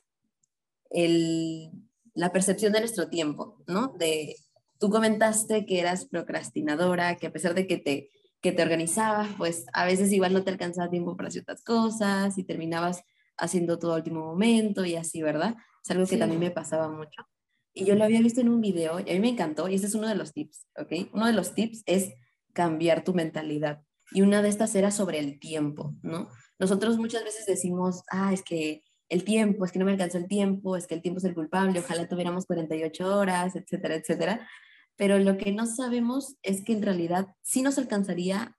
el, 0.91 1.71
la 2.15 2.33
percepción 2.33 2.73
de 2.73 2.81
nuestro 2.81 3.09
tiempo, 3.09 3.63
¿no? 3.67 3.89
De, 3.99 4.37
tú 4.79 4.91
comentaste 4.91 5.67
que 5.67 5.81
eras 5.81 6.07
procrastinadora, 6.07 7.17
que 7.17 7.27
a 7.27 7.33
pesar 7.33 7.55
de 7.55 7.67
que 7.67 7.79
te, 7.79 8.11
que 8.41 8.53
te 8.53 8.63
organizabas, 8.63 9.29
pues 9.39 9.67
a 9.73 9.85
veces 9.85 10.13
igual 10.13 10.33
no 10.33 10.45
te 10.45 10.51
alcanzaba 10.51 10.91
tiempo 10.91 11.17
para 11.17 11.31
ciertas 11.31 11.63
cosas 11.63 12.37
y 12.39 12.45
terminabas 12.45 13.03
haciendo 13.37 13.79
todo 13.79 13.95
a 13.95 13.97
último 13.97 14.21
momento 14.21 14.85
y 14.85 14.97
así, 14.97 15.23
¿verdad? 15.23 15.57
Es 15.83 15.91
algo 15.91 16.07
que 16.07 16.17
también 16.17 16.41
me 16.41 16.51
pasaba 16.51 16.89
mucho. 16.89 17.27
Y 17.73 17.85
yo 17.85 17.97
lo 17.97 18.05
había 18.05 18.21
visto 18.21 18.41
en 18.41 18.49
un 18.49 18.61
video 18.61 19.01
y 19.01 19.11
a 19.11 19.15
mí 19.15 19.21
me 19.21 19.31
encantó 19.31 19.69
y 19.69 19.75
ese 19.75 19.87
es 19.87 19.95
uno 19.95 20.09
de 20.09 20.15
los 20.15 20.33
tips, 20.33 20.67
¿ok? 20.77 21.11
Uno 21.13 21.27
de 21.27 21.33
los 21.33 21.55
tips 21.55 21.83
es 21.87 22.15
cambiar 22.53 23.03
tu 23.03 23.15
mentalidad. 23.15 23.83
Y 24.13 24.23
una 24.23 24.43
de 24.43 24.49
estas 24.49 24.75
era 24.77 24.91
sobre 24.91 25.19
el 25.19 25.41
tiempo, 25.41 25.95
¿no? 26.03 26.29
Nosotros 26.59 26.99
muchas 26.99 27.25
veces 27.25 27.47
decimos, 27.47 28.03
ah, 28.11 28.33
es 28.33 28.43
que 28.43 28.85
el 29.09 29.25
tiempo, 29.25 29.65
es 29.65 29.73
que 29.73 29.79
no 29.79 29.85
me 29.85 29.93
alcanzó 29.93 30.19
el 30.19 30.29
tiempo, 30.29 30.77
es 30.77 30.87
que 30.87 30.95
el 30.95 31.03
tiempo 31.03 31.19
es 31.19 31.25
el 31.25 31.35
culpable, 31.35 31.81
ojalá 31.81 32.09
tuviéramos 32.09 32.47
48 32.47 33.17
horas, 33.17 33.57
etcétera, 33.57 33.95
etcétera. 33.95 34.49
Pero 34.97 35.19
lo 35.19 35.37
que 35.37 35.53
no 35.53 35.67
sabemos 35.67 36.37
es 36.43 36.65
que 36.65 36.73
en 36.73 36.83
realidad 36.83 37.29
sí 37.43 37.63
nos 37.63 37.79
alcanzaría 37.79 38.57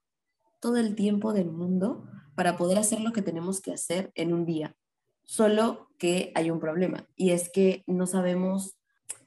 todo 0.60 0.76
el 0.76 0.94
tiempo 0.94 1.32
del 1.32 1.50
mundo 1.50 2.04
para 2.34 2.56
poder 2.56 2.78
hacer 2.78 3.00
lo 3.00 3.12
que 3.12 3.22
tenemos 3.22 3.60
que 3.60 3.72
hacer 3.72 4.12
en 4.14 4.32
un 4.32 4.44
día. 4.44 4.76
Solo 5.24 5.88
que 5.98 6.32
hay 6.34 6.50
un 6.50 6.60
problema 6.60 7.08
y 7.16 7.30
es 7.30 7.50
que 7.50 7.82
no 7.86 8.06
sabemos 8.06 8.76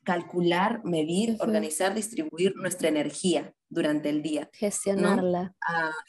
calcular, 0.03 0.81
medir, 0.85 1.37
organizar, 1.39 1.93
distribuir 1.93 2.55
nuestra 2.55 2.87
energía 2.87 3.53
durante 3.69 4.09
el 4.09 4.21
día. 4.21 4.49
Gestionarla. 4.53 5.55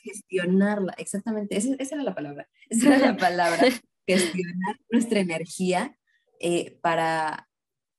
gestionarla, 0.02 0.94
exactamente. 0.96 1.56
Esa, 1.56 1.74
era 1.94 2.02
la 2.02 2.14
palabra. 2.14 2.48
Esa 2.68 2.96
era 2.96 3.12
la 3.12 3.16
palabra. 3.16 3.60
gestionar 4.14 4.76
nuestra 4.90 5.20
energía 5.20 5.96
eh, 6.40 6.78
para, 6.82 7.48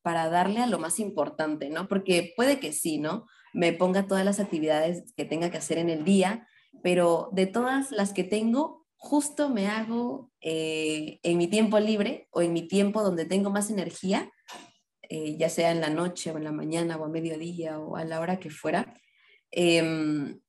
para 0.02 0.30
darle 0.30 0.60
a 0.62 0.68
lo 0.68 0.80
más 0.80 1.00
importante, 1.00 1.70
¿no? 1.70 1.88
Porque 1.88 2.34
puede 2.36 2.60
que 2.60 2.74
sí, 2.74 2.98
¿no? 2.98 3.26
Me 3.54 3.74
ponga 3.74 4.08
todas 4.08 4.26
las 4.26 4.40
actividades 4.40 5.14
que 5.16 5.26
tenga 5.26 5.52
que 5.52 5.58
hacer 5.58 5.78
en 5.78 5.90
el 5.90 6.04
día, 6.04 6.48
pero 6.84 7.30
de 7.34 7.46
todas 7.46 7.92
las 7.92 8.14
que 8.14 8.24
tengo, 8.24 8.88
justo 8.96 9.50
me 9.50 9.68
hago 9.68 10.32
eh, 10.42 11.20
en 11.24 11.38
mi 11.38 11.48
tiempo 11.48 11.80
libre 11.80 12.28
o 12.32 12.42
en 12.42 12.54
mi 12.54 12.68
tiempo 12.68 13.04
donde 13.04 13.26
tengo 13.26 13.50
más 13.50 13.70
energía, 13.70 14.32
eh, 15.10 15.36
ya 15.38 15.50
sea 15.50 15.72
en 15.72 15.82
la 15.82 15.90
noche 15.90 16.32
o 16.32 16.38
en 16.38 16.46
la 16.46 16.52
mañana 16.52 16.98
o 16.98 17.06
a 17.06 17.10
mediodía 17.10 17.80
o 17.80 17.98
a 17.98 18.06
la 18.06 18.20
hora 18.20 18.40
que 18.40 18.50
fuera, 18.50 19.00
em, 19.52 20.40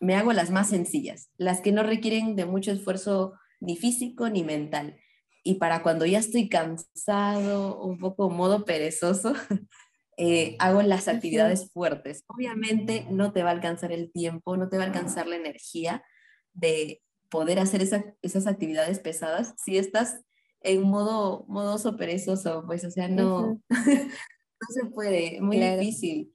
me 0.00 0.14
hago 0.14 0.32
las 0.32 0.50
más 0.50 0.68
sencillas, 0.70 1.30
las 1.36 1.60
que 1.60 1.72
no 1.72 1.82
requieren 1.82 2.36
de 2.36 2.46
mucho 2.46 2.72
esfuerzo 2.72 3.34
ni 3.60 3.76
físico 3.76 4.28
ni 4.28 4.42
mental. 4.42 4.99
Y 5.42 5.54
para 5.54 5.82
cuando 5.82 6.06
ya 6.06 6.18
estoy 6.18 6.48
cansado, 6.48 7.82
un 7.82 7.98
poco 7.98 8.30
modo 8.30 8.64
perezoso, 8.64 9.34
eh, 10.16 10.56
hago 10.58 10.82
las 10.82 11.08
actividades 11.08 11.72
fuertes. 11.72 12.24
Obviamente 12.26 13.06
no 13.10 13.32
te 13.32 13.42
va 13.42 13.50
a 13.50 13.52
alcanzar 13.52 13.92
el 13.92 14.12
tiempo, 14.12 14.56
no 14.56 14.68
te 14.68 14.76
va 14.76 14.84
a 14.84 14.86
alcanzar 14.86 15.26
la 15.26 15.36
energía 15.36 16.04
de 16.52 17.02
poder 17.30 17.58
hacer 17.58 17.80
esas 18.22 18.46
actividades 18.46 18.98
pesadas 18.98 19.54
si 19.56 19.78
estás 19.78 20.20
en 20.62 20.82
modo 20.82 21.44
modoso 21.48 21.96
perezoso, 21.96 22.64
pues, 22.66 22.84
o 22.84 22.90
sea, 22.90 23.08
no, 23.08 23.60
no 23.70 24.66
se 24.68 24.86
puede, 24.92 25.40
muy 25.40 25.58
difícil. 25.58 26.34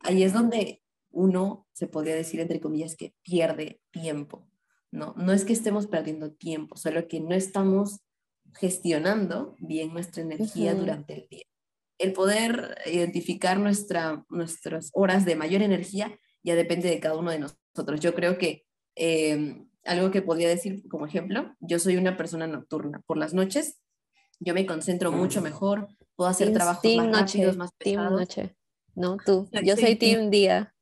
ahí 0.00 0.22
es 0.22 0.32
donde 0.32 0.82
uno 1.10 1.66
se 1.72 1.88
podría 1.88 2.14
decir, 2.14 2.40
entre 2.40 2.60
comillas, 2.60 2.96
que 2.96 3.14
pierde 3.22 3.80
tiempo, 3.90 4.48
¿no? 4.92 5.14
No 5.16 5.32
es 5.32 5.44
que 5.44 5.52
estemos 5.52 5.86
perdiendo 5.88 6.32
tiempo, 6.32 6.76
solo 6.76 7.08
que 7.08 7.20
no 7.20 7.34
estamos 7.34 8.00
gestionando 8.54 9.56
bien 9.58 9.92
nuestra 9.92 10.22
energía 10.22 10.74
durante 10.74 11.14
el 11.14 11.28
día. 11.30 11.44
El 11.98 12.12
poder 12.12 12.78
identificar 12.86 13.58
nuestra, 13.58 14.24
nuestras 14.28 14.90
horas 14.94 15.24
de 15.24 15.36
mayor 15.36 15.62
energía 15.62 16.18
ya 16.42 16.54
depende 16.54 16.88
de 16.88 17.00
cada 17.00 17.16
uno 17.16 17.30
de 17.30 17.40
nosotros. 17.40 18.00
Yo 18.00 18.14
creo 18.14 18.38
que 18.38 18.64
eh, 18.96 19.64
algo 19.84 20.10
que 20.10 20.22
podría 20.22 20.48
decir 20.48 20.86
como 20.88 21.06
ejemplo, 21.06 21.54
yo 21.60 21.78
soy 21.78 21.96
una 21.96 22.16
persona 22.16 22.46
nocturna. 22.46 23.02
Por 23.06 23.18
las 23.18 23.34
noches 23.34 23.80
yo 24.40 24.54
me 24.54 24.64
concentro 24.66 25.12
mucho 25.12 25.42
mejor, 25.42 25.88
puedo 26.16 26.30
hacer 26.30 26.52
trabajos 26.52 26.96
más 26.96 27.06
noche, 27.08 27.38
rápidos, 27.38 27.56
más 27.58 27.72
pesados. 27.72 28.20
noche. 28.20 28.56
No, 28.94 29.18
tú. 29.24 29.48
Yo 29.62 29.76
soy 29.76 29.96
team 29.96 30.30
día. 30.30 30.74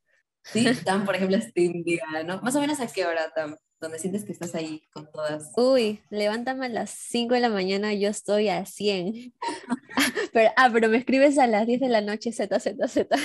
Sí, 0.44 0.64
Tam, 0.84 1.04
por 1.04 1.16
ejemplo, 1.16 1.36
es 1.36 1.52
team 1.52 1.82
día, 1.82 2.04
¿no? 2.24 2.40
Más 2.40 2.54
o 2.54 2.60
menos 2.60 2.80
a 2.80 2.86
qué 2.86 3.04
hora, 3.04 3.30
Tam, 3.34 3.56
donde 3.80 3.98
sientes 3.98 4.24
que 4.24 4.32
estás 4.32 4.54
ahí 4.54 4.82
con 4.92 5.10
todas. 5.10 5.52
Uy, 5.56 6.00
levántame 6.10 6.66
a 6.66 6.68
las 6.68 6.90
5 6.90 7.34
de 7.34 7.40
la 7.40 7.48
mañana, 7.48 7.94
yo 7.94 8.08
estoy 8.08 8.48
a 8.48 8.64
100. 8.66 9.34
pero, 10.32 10.50
ah, 10.56 10.70
pero 10.72 10.88
me 10.88 10.98
escribes 10.98 11.38
a 11.38 11.46
las 11.46 11.66
10 11.66 11.80
de 11.80 11.88
la 11.88 12.00
noche, 12.00 12.32
Z, 12.32 12.58
Z, 12.58 12.88
Z. 12.88 13.16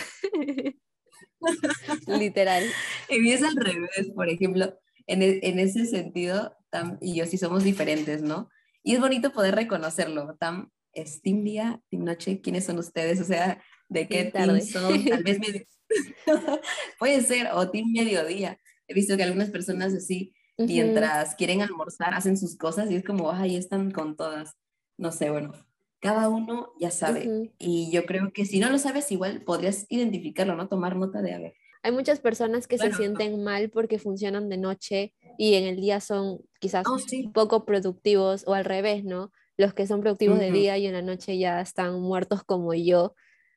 Literal. 2.07 2.63
Y 3.09 3.19
mí 3.19 3.31
es 3.31 3.43
al 3.43 3.55
revés, 3.55 4.11
por 4.15 4.29
ejemplo. 4.29 4.79
E, 5.07 5.39
en, 5.43 5.59
ese 5.59 5.85
sentido, 5.85 6.55
Tam 6.69 6.97
y 7.01 7.15
yo 7.15 7.25
sí 7.25 7.37
somos 7.37 7.63
diferentes, 7.63 8.21
¿no? 8.21 8.49
Y 8.83 8.93
es 8.93 8.99
bonito 8.99 9.33
poder 9.33 9.55
reconocerlo. 9.55 10.35
Tam 10.39 10.71
es 10.93 11.21
Team 11.21 11.43
Día, 11.43 11.81
Team 11.89 12.03
Noche, 12.03 12.41
¿quiénes 12.41 12.65
son 12.65 12.77
ustedes? 12.79 13.19
O 13.19 13.25
sea, 13.25 13.61
¿de 13.89 14.07
qué 14.07 14.25
tarde 14.25 14.61
son? 14.61 15.03
Tal 15.05 15.23
vez 15.23 15.39
puede 16.99 17.21
ser, 17.21 17.49
o 17.53 17.69
Team 17.69 17.91
Mediodía. 17.91 18.59
He 18.87 18.93
visto 18.93 19.17
que 19.17 19.23
algunas 19.23 19.49
personas 19.49 19.93
así, 19.93 20.33
mientras 20.57 21.35
quieren 21.35 21.61
almorzar, 21.61 22.13
hacen 22.13 22.37
sus 22.37 22.57
cosas 22.57 22.89
y 22.91 22.95
es 22.95 23.03
como, 23.03 23.31
ahí 23.31 23.55
están 23.55 23.91
con 23.91 24.15
todas. 24.15 24.55
No 24.97 25.11
sé, 25.11 25.29
bueno, 25.29 25.53
cada 25.99 26.29
uno 26.29 26.73
ya 26.79 26.91
sabe. 26.91 27.51
Y 27.57 27.91
yo 27.91 28.05
creo 28.05 28.31
que 28.33 28.45
si 28.45 28.59
no 28.59 28.69
lo 28.69 28.77
sabes, 28.77 29.11
igual 29.11 29.41
podrías 29.43 29.85
identificarlo, 29.89 30.55
¿no? 30.55 30.67
Tomar 30.67 30.95
nota 30.95 31.21
de, 31.21 31.33
a 31.33 31.39
ver, 31.39 31.53
hay 31.83 31.91
muchas 31.91 32.21
personas 32.21 32.65
que 32.65 32.77
se 32.77 32.93
sienten 32.93 33.43
mal 33.43 33.69
porque 33.69 33.99
funcionan 33.99 34.47
de 34.47 34.57
noche 34.57 35.13
y 35.37 35.55
en 35.55 35.65
el 35.65 35.75
día 35.75 35.99
son 35.99 36.39
quizás 36.59 36.85
oh, 36.87 36.97
poco 37.33 37.65
productivos 37.65 38.45
o 38.47 38.53
al 38.53 38.63
revés, 38.63 39.03
¿no? 39.03 39.33
Los 39.57 39.73
que 39.73 39.85
son 39.85 39.99
productivos 39.99 40.39
de 40.39 40.49
día 40.49 40.77
y 40.77 40.87
en 40.87 40.93
la 40.93 41.01
noche 41.01 41.37
ya 41.37 41.59
están 41.59 41.99
muertos 41.99 42.43
como 42.45 42.73
yo. 42.73 43.15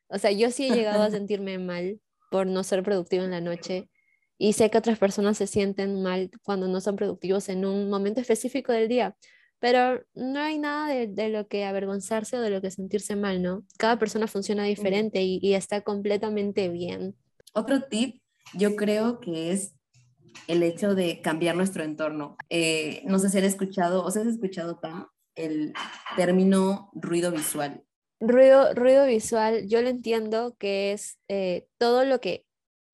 O 0.09 0.17
sea, 0.19 0.31
yo 0.31 0.51
sí 0.51 0.67
he 0.67 0.75
llegado 0.75 1.03
a 1.03 1.09
sentirme 1.11 1.57
mal 1.57 2.01
por 2.29 2.47
no 2.47 2.63
ser 2.63 2.83
productivo 2.83 3.23
en 3.23 3.31
la 3.31 3.39
noche 3.39 3.89
y 4.37 4.53
sé 4.53 4.69
que 4.69 4.77
otras 4.77 4.99
personas 4.99 5.37
se 5.37 5.47
sienten 5.47 6.01
mal 6.01 6.31
cuando 6.43 6.67
no 6.67 6.81
son 6.81 6.95
productivos 6.95 7.49
en 7.49 7.65
un 7.65 7.89
momento 7.89 8.21
específico 8.21 8.71
del 8.71 8.87
día. 8.87 9.15
Pero 9.59 10.03
no 10.13 10.39
hay 10.39 10.59
nada 10.59 10.93
de, 10.93 11.29
lo 11.29 11.47
que 11.47 11.65
avergonzarse 11.65 12.37
o 12.37 12.41
de 12.41 12.51
lo 12.51 12.61
que 12.61 12.69
sentirse 12.69 13.15
mal, 13.15 13.41
¿no? 13.41 13.63
Cada 13.79 13.97
persona 13.97 14.27
funciona 14.27 14.63
diferente 14.65 15.23
y 15.23 15.55
está 15.55 15.81
completamente 15.81 16.69
bien. 16.69 17.15
Otro 17.53 17.81
tip, 17.81 18.21
yo 18.53 18.75
creo 18.75 19.19
que 19.19 19.51
es 19.51 19.73
el 20.47 20.63
hecho 20.63 20.95
de 20.95 21.21
cambiar 21.21 21.55
nuestro 21.55 21.83
entorno. 21.83 22.37
Eh, 22.49 23.01
no 23.05 23.19
sé 23.19 23.29
si 23.29 23.37
han 23.37 23.43
escuchado, 23.43 24.03
o 24.03 24.11
si 24.11 24.19
has 24.19 24.27
escuchado, 24.27 24.77
Tam, 24.77 25.07
el 25.35 25.73
término 26.15 26.89
ruido 26.93 27.31
visual. 27.31 27.83
Ruido, 28.19 28.73
ruido 28.73 29.05
visual, 29.05 29.67
yo 29.67 29.81
lo 29.81 29.89
entiendo 29.89 30.55
que 30.57 30.91
es 30.91 31.19
eh, 31.27 31.67
todo 31.77 32.03
lo 32.03 32.19
que 32.19 32.46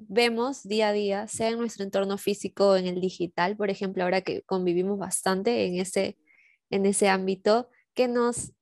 vemos 0.07 0.63
día 0.63 0.89
a 0.89 0.93
día, 0.93 1.27
sea 1.27 1.49
en 1.49 1.57
nuestro 1.57 1.83
entorno 1.83 2.17
físico 2.17 2.69
o 2.69 2.75
en 2.75 2.87
el 2.87 3.01
digital, 3.01 3.57
por 3.57 3.69
ejemplo, 3.69 4.03
ahora 4.03 4.21
que 4.21 4.41
convivimos 4.43 4.97
bastante 4.97 5.65
en 5.65 5.79
ese, 5.79 6.17
en 6.69 6.85
ese 6.85 7.09
ámbito, 7.09 7.69
que 7.93 8.07
nos, 8.07 8.53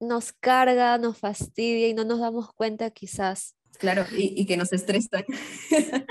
nos 0.00 0.32
carga, 0.32 0.98
nos 0.98 1.18
fastidia 1.18 1.88
y 1.88 1.94
no 1.94 2.04
nos 2.04 2.20
damos 2.20 2.52
cuenta 2.52 2.90
quizás 2.90 3.56
Claro, 3.78 4.04
y, 4.16 4.46
que 4.46 4.56
nos 4.56 4.72
estresa. 4.72 5.24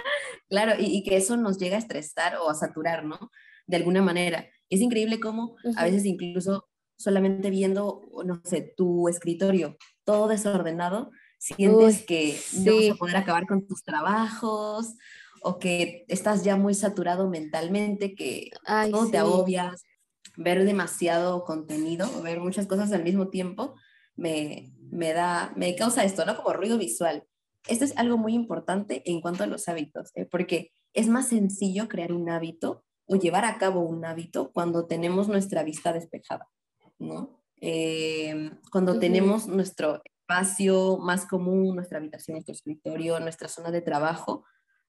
claro, 0.49 0.73
y, 0.77 1.03
que 1.03 1.15
eso 1.15 1.37
nos 1.37 1.57
llega 1.57 1.75
a 1.75 1.79
estresar 1.79 2.35
o 2.37 2.49
a 2.49 2.55
saturar, 2.55 3.05
¿no? 3.05 3.31
De 3.67 3.77
alguna 3.77 4.01
manera. 4.01 4.49
Es 4.69 4.81
increíble 4.81 5.19
cómo 5.19 5.55
a 5.75 5.85
veces 5.85 6.05
incluso 6.05 6.67
solamente 6.97 7.49
viendo, 7.49 8.01
no 8.25 8.41
sé, 8.43 8.73
tu 8.75 9.07
escritorio 9.07 9.77
todo 10.03 10.27
desordenado, 10.27 11.11
sientes 11.43 12.05
que 12.05 12.39
no 12.53 12.75
vas 12.75 12.91
a 12.91 12.95
poder 12.95 13.17
acabar 13.17 13.47
con 13.47 13.65
tus 13.67 13.83
trabajos 13.83 14.95
o 15.41 15.59
que 15.59 16.05
estás 16.07 16.43
ya 16.43 16.55
muy 16.55 16.73
saturado 16.73 17.29
mentalmente, 17.29 18.15
que 18.15 18.51
todo 18.91 19.09
te 19.09 19.17
agobias. 19.17 19.83
Ver 20.35 20.65
demasiado 20.65 21.43
contenido, 21.43 22.09
ver 22.23 22.39
muchas 22.39 22.65
cosas 22.65 22.91
al 22.91 23.03
mismo 23.03 23.27
tiempo, 23.27 23.75
me, 24.15 24.73
me 24.89 25.13
da, 25.13 25.53
me 25.55 25.75
causa 25.75 26.03
esto, 26.03 26.25
¿no? 26.25 26.35
Como 26.35 26.53
ruido 26.53 26.79
visual 26.79 27.27
esto 27.67 27.85
es 27.85 27.95
algo 27.97 28.17
muy 28.17 28.33
importante 28.33 29.03
en 29.09 29.21
cuanto 29.21 29.43
a 29.43 29.47
los 29.47 29.67
hábitos, 29.67 30.11
¿eh? 30.15 30.25
porque 30.25 30.71
es 30.93 31.07
más 31.07 31.29
sencillo 31.29 31.87
crear 31.87 32.11
un 32.11 32.29
hábito 32.29 32.83
o 33.05 33.15
llevar 33.15 33.45
a 33.45 33.57
cabo 33.57 33.81
un 33.81 34.05
hábito 34.05 34.51
cuando 34.51 34.85
tenemos 34.85 35.27
nuestra 35.27 35.63
vista 35.63 35.93
despejada, 35.93 36.49
¿no? 36.99 37.41
Eh, 37.59 38.51
cuando 38.71 38.99
tenemos 38.99 39.47
nuestro 39.47 40.01
espacio 40.41 40.97
más 40.97 41.25
común, 41.25 41.75
nuestra 41.75 41.99
habitación, 41.99 42.35
nuestro 42.35 42.53
escritorio, 42.53 43.19
nuestra 43.19 43.47
zona 43.47 43.71
de 43.71 43.81
trabajo, 43.81 44.45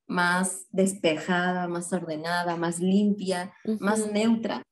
más 0.06 0.66
despejada, 0.70 1.68
más 1.68 1.92
ordenada, 1.92 2.56
más 2.56 2.78
limpia, 2.78 3.52
más 3.80 4.10
neutra, 4.10 4.62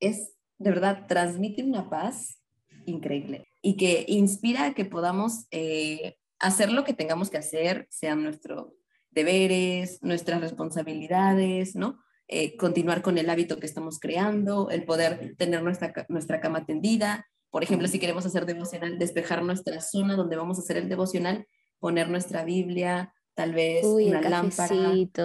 es 0.00 0.34
de 0.58 0.70
verdad, 0.70 1.06
transmite 1.08 1.64
una 1.64 1.90
paz 1.90 2.40
increíble 2.86 3.44
y 3.62 3.76
que 3.76 4.04
inspira 4.08 4.66
a 4.66 4.74
que 4.74 4.84
podamos 4.84 5.46
eh, 5.50 6.16
hacer 6.38 6.72
lo 6.72 6.84
que 6.84 6.94
tengamos 6.94 7.30
que 7.30 7.38
hacer, 7.38 7.88
sean 7.90 8.22
nuestros 8.22 8.72
deberes, 9.10 10.02
nuestras 10.02 10.40
responsabilidades, 10.40 11.74
¿no? 11.74 12.00
Eh, 12.28 12.56
continuar 12.56 13.02
con 13.02 13.18
el 13.18 13.28
hábito 13.28 13.58
que 13.58 13.66
estamos 13.66 13.98
creando, 13.98 14.70
el 14.70 14.84
poder 14.84 15.34
tener 15.36 15.62
nuestra, 15.62 15.92
nuestra 16.08 16.40
cama 16.40 16.64
tendida. 16.64 17.26
Por 17.52 17.62
ejemplo, 17.62 17.86
si 17.86 17.98
queremos 17.98 18.24
hacer 18.24 18.46
devocional, 18.46 18.98
despejar 18.98 19.44
nuestra 19.44 19.78
zona 19.82 20.16
donde 20.16 20.36
vamos 20.36 20.58
a 20.58 20.62
hacer 20.62 20.78
el 20.78 20.88
devocional, 20.88 21.46
poner 21.78 22.08
nuestra 22.08 22.44
Biblia, 22.44 23.12
tal 23.34 23.52
vez 23.52 23.84
una 23.84 24.22
lámpara, 24.22 24.74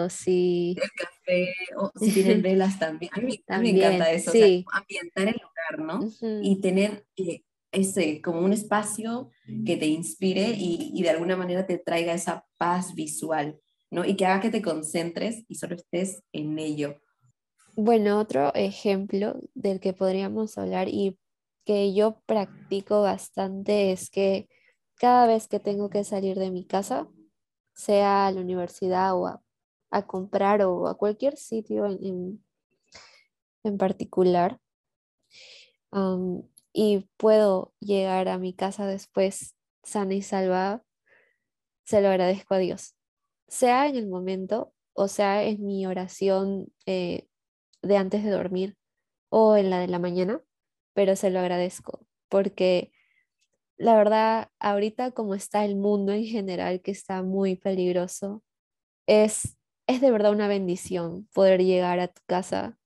sí. 0.09 0.75
el 0.77 0.91
café, 0.91 1.55
o 1.77 1.89
si 1.97 2.11
tienen 2.13 2.41
velas 2.41 2.77
también. 2.79 3.11
A 3.15 3.21
mí, 3.21 3.41
me 3.61 3.69
encanta 3.69 4.11
eso, 4.11 4.31
ambientar 4.31 5.29
el 5.29 5.37
lugar, 5.41 5.79
¿no? 5.79 6.09
Y 6.41 6.59
tener 6.59 7.05
eh, 7.15 7.43
ese, 7.71 8.21
como 8.21 8.41
un 8.41 8.51
espacio 8.51 9.31
que 9.65 9.77
te 9.77 9.85
inspire 9.85 10.51
y, 10.51 10.91
y, 10.93 11.03
de 11.03 11.09
alguna 11.11 11.37
manera 11.37 11.65
te 11.65 11.77
traiga 11.77 12.13
esa 12.13 12.45
paz 12.57 12.93
visual, 12.93 13.57
¿no? 13.89 14.03
Y 14.03 14.17
que 14.17 14.25
haga 14.25 14.41
que 14.41 14.49
te 14.49 14.61
concentres 14.61 15.45
y 15.47 15.55
solo 15.55 15.75
estés 15.75 16.23
en 16.33 16.59
ello. 16.59 16.99
Bueno, 17.77 18.19
otro 18.19 18.53
ejemplo 18.53 19.39
del 19.53 19.79
que 19.79 19.93
podríamos 19.93 20.57
hablar 20.57 20.89
y 20.89 21.17
que 21.67 21.93
yo 21.93 22.21
practico 22.25 23.01
bastante 23.01 23.91
es 23.91 24.09
que 24.09 24.47
cada 24.95 25.27
vez 25.27 25.49
que 25.49 25.59
tengo 25.59 25.89
que 25.89 26.05
salir 26.05 26.39
de 26.39 26.49
mi 26.49 26.65
casa, 26.65 27.09
sea 27.75 28.25
a 28.25 28.31
la 28.31 28.39
universidad 28.39 29.13
o 29.19 29.27
a, 29.27 30.07
comprar 30.07 30.61
o 30.61 30.87
a 30.87 30.97
cualquier 30.97 31.35
sitio 31.35 31.85
en, 31.85 32.41
en, 33.63 33.77
particular, 33.77 34.61
y 36.71 37.09
puedo 37.17 37.73
llegar 37.81 38.29
a 38.29 38.37
mi 38.37 38.53
casa 38.53 38.87
después 38.87 39.57
sana 39.83 40.13
y 40.13 40.21
salva, 40.21 40.83
se 41.83 41.99
lo 41.99 42.07
agradezco 42.07 42.53
a 42.53 42.59
Dios. 42.59 42.95
Sea 43.49 43.87
en 43.87 43.97
el 43.97 44.07
momento 44.07 44.73
o 44.93 45.09
sea 45.09 45.43
en 45.43 45.65
mi 45.65 45.85
oración 45.85 46.71
eh, 46.85 47.27
de 47.81 47.97
antes 47.97 48.23
de 48.23 48.31
dormir 48.31 48.77
o 49.29 49.57
en 49.57 49.69
la 49.69 49.79
de 49.79 49.87
la 49.87 49.99
mañana, 49.99 50.41
pero 50.97 51.15
se 51.15 51.29
lo 51.29 51.39
agradezco 51.39 52.07
porque 52.27 52.91
la 53.77 53.95
verdad, 53.95 54.49
ahorita 54.57 55.11
como 55.11 55.35
está 55.35 55.63
el 55.63 55.75
mundo 55.75 56.11
en 56.11 56.25
general, 56.25 56.81
que 56.81 56.89
está 56.89 57.21
muy 57.21 57.55
peligroso, 57.55 58.43
es, 59.05 59.59
es 59.85 60.01
de 60.01 60.09
verdad 60.09 60.31
una 60.31 60.47
bendición 60.47 61.27
poder 61.35 61.63
llegar 61.63 61.99
a 61.99 62.07
tu 62.07 62.19
casa 62.25 62.79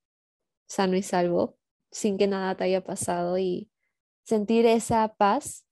sano 0.67 0.97
y 0.97 1.03
salvo, 1.03 1.57
sin 1.89 2.17
que 2.17 2.27
nada 2.27 2.57
te 2.57 2.65
haya 2.65 2.83
pasado 2.83 3.37
y 3.37 3.71
sentir 4.25 4.65
esa 4.65 5.15
paz 5.15 5.65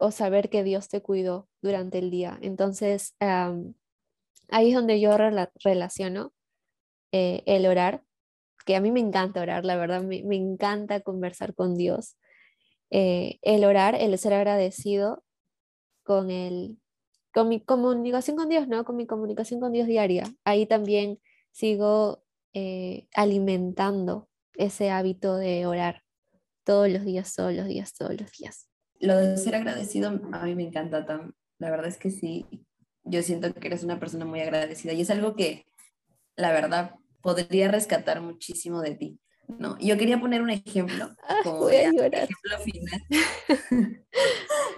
o 0.00 0.10
saber 0.10 0.50
que 0.50 0.64
Dios 0.64 0.88
te 0.88 1.00
cuidó 1.00 1.48
durante 1.62 1.98
el 1.98 2.10
día. 2.10 2.40
Entonces, 2.42 3.14
ahí 3.20 4.70
es 4.70 4.74
donde 4.74 5.00
yo 5.00 5.16
relaciono 5.62 6.32
eh, 7.12 7.44
el 7.46 7.66
orar, 7.66 8.02
que 8.68 8.76
a 8.76 8.82
mí 8.82 8.92
me 8.92 9.00
encanta 9.00 9.40
orar, 9.40 9.64
la 9.64 9.76
verdad, 9.76 10.02
me, 10.02 10.18
encanta 10.36 11.00
conversar 11.00 11.54
con 11.54 11.74
Dios. 11.74 12.18
Eh, 12.90 13.38
el 13.40 13.64
orar, 13.64 13.94
el 13.94 14.18
ser 14.18 14.34
agradecido 14.34 15.24
con, 16.02 16.30
el, 16.30 16.78
con 17.32 17.48
mi 17.48 17.62
comunicación 17.62 18.36
con 18.36 18.50
Dios, 18.50 18.68
¿no? 18.68 18.84
Con 18.84 18.96
mi 18.96 19.06
comunicación 19.06 19.58
con 19.58 19.72
Dios 19.72 19.86
diaria. 19.86 20.24
Ahí 20.44 20.66
también 20.66 21.18
sigo 21.50 22.22
eh, 22.52 23.08
alimentando 23.14 24.28
ese 24.52 24.90
hábito 24.90 25.36
de 25.36 25.64
orar 25.64 26.02
todos 26.62 26.90
los 26.90 27.06
días, 27.06 27.34
todos 27.34 27.54
los 27.54 27.66
días, 27.68 27.94
todos 27.94 28.20
los 28.20 28.30
días. 28.32 28.68
Lo 29.00 29.16
de 29.16 29.38
ser 29.38 29.54
agradecido 29.54 30.10
a 30.30 30.44
mí 30.44 30.54
me 30.54 30.64
encanta, 30.64 31.06
Tam. 31.06 31.32
La 31.58 31.70
verdad 31.70 31.86
es 31.86 31.96
que 31.96 32.10
sí, 32.10 32.44
yo 33.02 33.22
siento 33.22 33.54
que 33.54 33.66
eres 33.66 33.82
una 33.82 33.98
persona 33.98 34.26
muy 34.26 34.40
agradecida 34.40 34.92
y 34.92 35.00
es 35.00 35.08
algo 35.08 35.36
que, 35.36 35.64
la 36.36 36.52
verdad, 36.52 36.96
podría 37.20 37.68
rescatar 37.68 38.20
muchísimo 38.20 38.80
de 38.80 38.94
ti. 38.94 39.20
No, 39.48 39.78
yo 39.78 39.96
quería 39.96 40.20
poner 40.20 40.42
un 40.42 40.50
ejemplo, 40.50 41.14
ah, 41.28 41.36
como 41.42 41.70
ejemplo 41.70 42.58
final. 42.64 43.02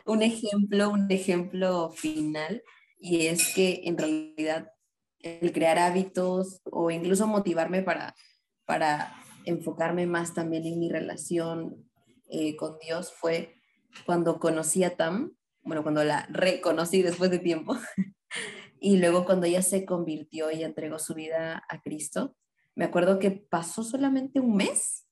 un 0.06 0.22
ejemplo, 0.22 0.90
un 0.90 1.10
ejemplo 1.10 1.90
final, 1.90 2.62
y 2.98 3.26
es 3.26 3.52
que 3.54 3.82
en 3.84 3.98
realidad 3.98 4.70
el 5.18 5.52
crear 5.52 5.78
hábitos 5.78 6.60
o 6.64 6.90
incluso 6.90 7.26
motivarme 7.26 7.82
para, 7.82 8.14
para 8.64 9.12
enfocarme 9.44 10.06
más 10.06 10.34
también 10.34 10.64
en 10.66 10.78
mi 10.78 10.88
relación 10.88 11.90
eh, 12.28 12.56
con 12.56 12.78
Dios 12.78 13.12
fue 13.12 13.54
cuando 14.06 14.38
conocí 14.38 14.84
a 14.84 14.96
Tam, 14.96 15.32
bueno, 15.62 15.82
cuando 15.82 16.04
la 16.04 16.26
reconocí 16.30 17.02
después 17.02 17.30
de 17.30 17.40
tiempo, 17.40 17.76
y 18.80 18.96
luego 18.96 19.24
cuando 19.24 19.46
ella 19.46 19.62
se 19.62 19.84
convirtió 19.84 20.50
y 20.50 20.64
entregó 20.64 20.98
su 20.98 21.14
vida 21.14 21.62
a 21.68 21.80
Cristo, 21.82 22.34
me 22.74 22.86
acuerdo 22.86 23.18
que 23.18 23.30
pasó 23.30 23.84
solamente 23.84 24.40
un 24.40 24.56
mes 24.56 25.06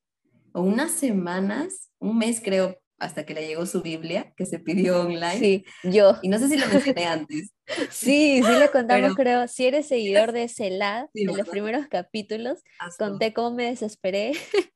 o 0.52 0.62
unas 0.62 0.90
semanas, 0.90 1.90
un 1.98 2.16
mes 2.16 2.40
creo, 2.42 2.80
hasta 2.98 3.24
que 3.24 3.34
le 3.34 3.46
llegó 3.46 3.66
su 3.66 3.82
Biblia, 3.82 4.32
que 4.36 4.46
se 4.46 4.58
pidió 4.58 5.02
online. 5.02 5.38
Sí, 5.38 5.64
yo. 5.84 6.16
Y 6.22 6.28
no 6.28 6.38
sé 6.38 6.48
si 6.48 6.56
lo 6.56 6.66
mencioné 6.66 7.06
antes. 7.06 7.52
Sí, 7.90 8.40
sí 8.42 8.52
le 8.58 8.70
contamos, 8.70 9.14
creo. 9.14 9.46
Si 9.46 9.66
eres 9.66 9.86
seguidor 9.86 10.32
de 10.32 10.48
Celad, 10.48 11.08
de 11.12 11.26
los 11.26 11.46
primeros 11.46 11.86
capítulos, 11.86 12.62
conté 12.98 13.34
cómo 13.34 13.54
me 13.54 13.64
desesperé 13.64 14.32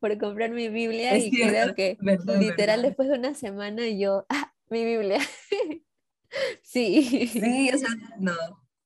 por 0.00 0.16
comprar 0.18 0.52
mi 0.52 0.68
Biblia 0.68 1.18
y 1.18 1.32
creo 1.32 1.74
que 1.74 1.98
literal 2.38 2.82
después 2.82 3.08
de 3.08 3.18
una 3.18 3.34
semana 3.34 3.88
yo, 3.88 4.24
ah, 4.28 4.54
mi 4.70 4.84
Biblia. 4.84 5.18
sí. 6.62 7.26
Sí, 7.28 7.70
o 7.74 7.78
sea, 7.78 7.90
no. 8.18 8.34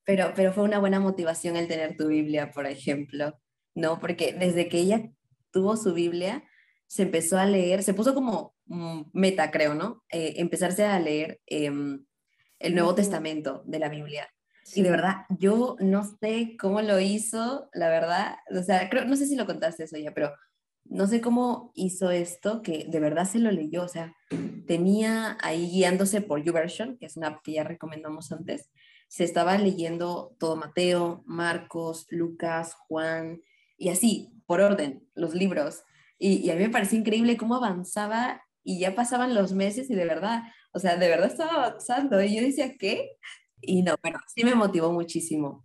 Pero, 0.04 0.32
pero 0.34 0.52
fue 0.52 0.64
una 0.64 0.78
buena 0.78 1.00
motivación 1.00 1.56
el 1.56 1.68
tener 1.68 1.96
tu 1.96 2.08
Biblia, 2.08 2.50
por 2.50 2.66
ejemplo. 2.66 3.38
¿no? 3.74 3.98
Porque 4.00 4.32
desde 4.32 4.68
que 4.68 4.78
ella 4.78 5.10
tuvo 5.50 5.76
su 5.76 5.94
Biblia, 5.94 6.44
se 6.86 7.02
empezó 7.02 7.38
a 7.38 7.46
leer, 7.46 7.82
se 7.82 7.94
puso 7.94 8.14
como 8.14 8.54
meta, 9.12 9.50
creo, 9.50 9.74
¿no? 9.74 10.04
Eh, 10.10 10.34
empezarse 10.36 10.84
a 10.84 10.98
leer 10.98 11.40
em, 11.46 12.04
el 12.58 12.74
Nuevo 12.74 12.94
Testamento 12.94 13.62
de 13.66 13.78
la 13.78 13.88
Biblia. 13.88 14.28
Y 14.74 14.82
de 14.82 14.90
verdad, 14.90 15.26
yo 15.38 15.76
no 15.80 16.04
sé 16.20 16.56
cómo 16.58 16.80
lo 16.82 17.00
hizo, 17.00 17.68
la 17.74 17.88
verdad, 17.88 18.36
o 18.56 18.62
sea, 18.62 18.88
creo, 18.88 19.04
no 19.04 19.16
sé 19.16 19.26
si 19.26 19.34
lo 19.34 19.46
contaste 19.46 19.84
eso 19.84 19.96
ya, 19.98 20.14
pero 20.14 20.32
no 20.84 21.06
sé 21.06 21.20
cómo 21.20 21.72
hizo 21.74 22.10
esto, 22.10 22.62
que 22.62 22.86
de 22.88 23.00
verdad 23.00 23.24
se 23.24 23.38
lo 23.38 23.50
leyó, 23.50 23.84
o 23.84 23.88
sea, 23.88 24.14
tenía 24.66 25.38
ahí 25.40 25.68
guiándose 25.68 26.20
por 26.20 26.42
YouVersion, 26.42 26.98
que 26.98 27.06
es 27.06 27.16
una 27.16 27.28
app 27.28 27.42
que 27.42 27.52
ya 27.52 27.64
recomendamos 27.64 28.30
antes, 28.32 28.70
se 29.08 29.24
estaba 29.24 29.58
leyendo 29.58 30.34
todo 30.38 30.56
Mateo, 30.56 31.22
Marcos, 31.26 32.06
Lucas, 32.10 32.74
Juan, 32.74 33.42
y 33.76 33.90
así, 33.90 34.32
por 34.46 34.60
orden, 34.60 35.06
los 35.14 35.34
libros. 35.34 35.82
Y, 36.18 36.48
a 36.50 36.54
mí 36.54 36.62
me 36.62 36.70
parecía 36.70 36.98
increíble 36.98 37.36
cómo 37.36 37.56
avanzaba 37.56 38.42
y 38.64 38.78
ya 38.78 38.94
pasaban 38.94 39.34
los 39.34 39.52
meses 39.52 39.90
y 39.90 39.94
de 39.94 40.04
verdad, 40.04 40.44
o 40.72 40.78
sea, 40.78 40.96
de 40.96 41.08
verdad 41.08 41.26
estaba 41.26 41.54
avanzando. 41.66 42.22
Y 42.22 42.36
yo 42.36 42.42
decía, 42.42 42.76
¿qué? 42.78 43.10
Y 43.60 43.82
no, 43.82 43.96
bueno, 44.02 44.18
sí 44.34 44.44
me 44.44 44.54
motivó 44.54 44.92
muchísimo. 44.92 45.64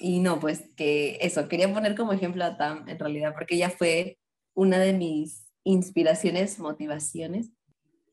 Y 0.00 0.20
no, 0.20 0.40
pues 0.40 0.64
que 0.76 1.18
eso, 1.20 1.48
quería 1.48 1.72
poner 1.72 1.94
como 1.94 2.12
ejemplo 2.12 2.44
a 2.44 2.56
Tam 2.56 2.88
en 2.88 2.98
realidad, 2.98 3.32
porque 3.34 3.56
ella 3.56 3.70
fue 3.70 4.18
una 4.58 4.80
de 4.80 4.92
mis 4.92 5.46
inspiraciones, 5.62 6.58
motivaciones 6.58 7.52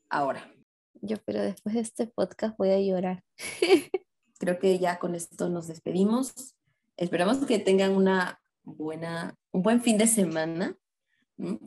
ahora. 0.09 0.53
Yo, 1.01 1.17
pero 1.25 1.41
después 1.41 1.73
de 1.73 1.81
este 1.81 2.05
podcast 2.05 2.55
voy 2.55 2.69
a 2.69 2.79
llorar. 2.79 3.23
Creo 4.37 4.59
que 4.59 4.77
ya 4.77 4.99
con 4.99 5.15
esto 5.15 5.49
nos 5.49 5.67
despedimos. 5.67 6.55
Esperamos 6.97 7.43
que 7.47 7.57
tengan 7.57 7.95
una 7.95 8.39
buena, 8.61 9.35
un 9.51 9.63
buen 9.63 9.81
fin 9.81 9.97
de 9.97 10.05
semana 10.05 10.77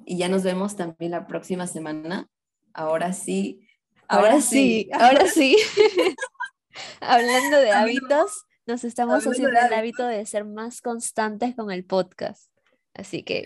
y 0.07 0.17
ya 0.17 0.29
nos 0.29 0.45
vemos 0.45 0.77
también 0.77 1.11
la 1.11 1.27
próxima 1.27 1.67
semana. 1.67 2.29
Ahora 2.73 3.13
sí. 3.13 3.67
Ahora, 4.07 4.41
sí, 4.41 4.89
ahora 4.93 5.27
sí. 5.27 5.57
Hablando 7.01 7.57
de 7.57 7.73
hábitos, 7.73 8.45
nos 8.65 8.85
estamos 8.85 9.27
haciendo 9.27 9.59
el 9.59 9.75
hábito 9.75 10.07
de 10.07 10.25
ser 10.25 10.45
más 10.45 10.81
constantes 10.81 11.57
con 11.57 11.73
el 11.73 11.85
podcast. 11.85 12.53
Así 12.95 13.25
que 13.25 13.45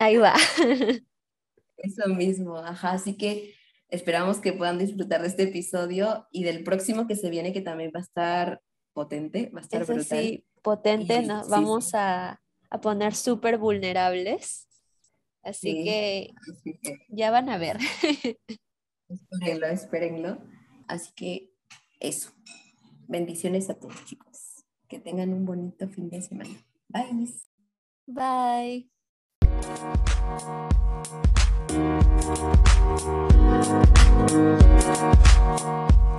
ahí 0.00 0.16
va. 0.16 0.34
Eso 1.76 2.08
mismo, 2.08 2.56
ajá. 2.56 2.92
Así 2.92 3.16
que 3.16 3.54
esperamos 3.88 4.38
que 4.38 4.52
puedan 4.52 4.78
disfrutar 4.78 5.22
de 5.22 5.28
este 5.28 5.44
episodio 5.44 6.26
y 6.32 6.44
del 6.44 6.64
próximo 6.64 7.06
que 7.06 7.16
se 7.16 7.30
viene, 7.30 7.52
que 7.52 7.60
también 7.60 7.92
va 7.94 8.00
a 8.00 8.02
estar 8.02 8.60
potente, 8.92 9.50
va 9.54 9.60
a 9.60 9.62
estar 9.62 9.86
brutal. 9.86 10.04
Sí, 10.04 10.44
potente, 10.62 11.22
nos 11.22 11.48
vamos 11.48 11.94
A, 11.94 12.40
poner 12.82 13.14
súper 13.14 13.58
vulnerables. 13.58 14.66
Así, 15.42 15.84
que 15.84 16.34
ya 17.08 17.30
van 17.30 17.48
a 17.48 17.56
ver. 17.56 17.78
Espérenlo, 19.08 19.66
espérenlo. 19.66 20.38
Así 20.86 21.12
que 21.14 21.50
eso. 21.98 22.30
Bendiciones 23.08 23.70
a 23.70 23.74
todos, 23.74 24.04
chicos. 24.04 24.64
Que 24.86 24.98
tengan 24.98 25.32
un 25.32 25.46
bonito 25.46 25.88
fin 25.88 26.10
de 26.10 26.20
semana. 26.20 26.50
Bye. 26.88 27.26
Bye. 28.06 28.99
Thank 29.62 30.00
you. 35.64 36.09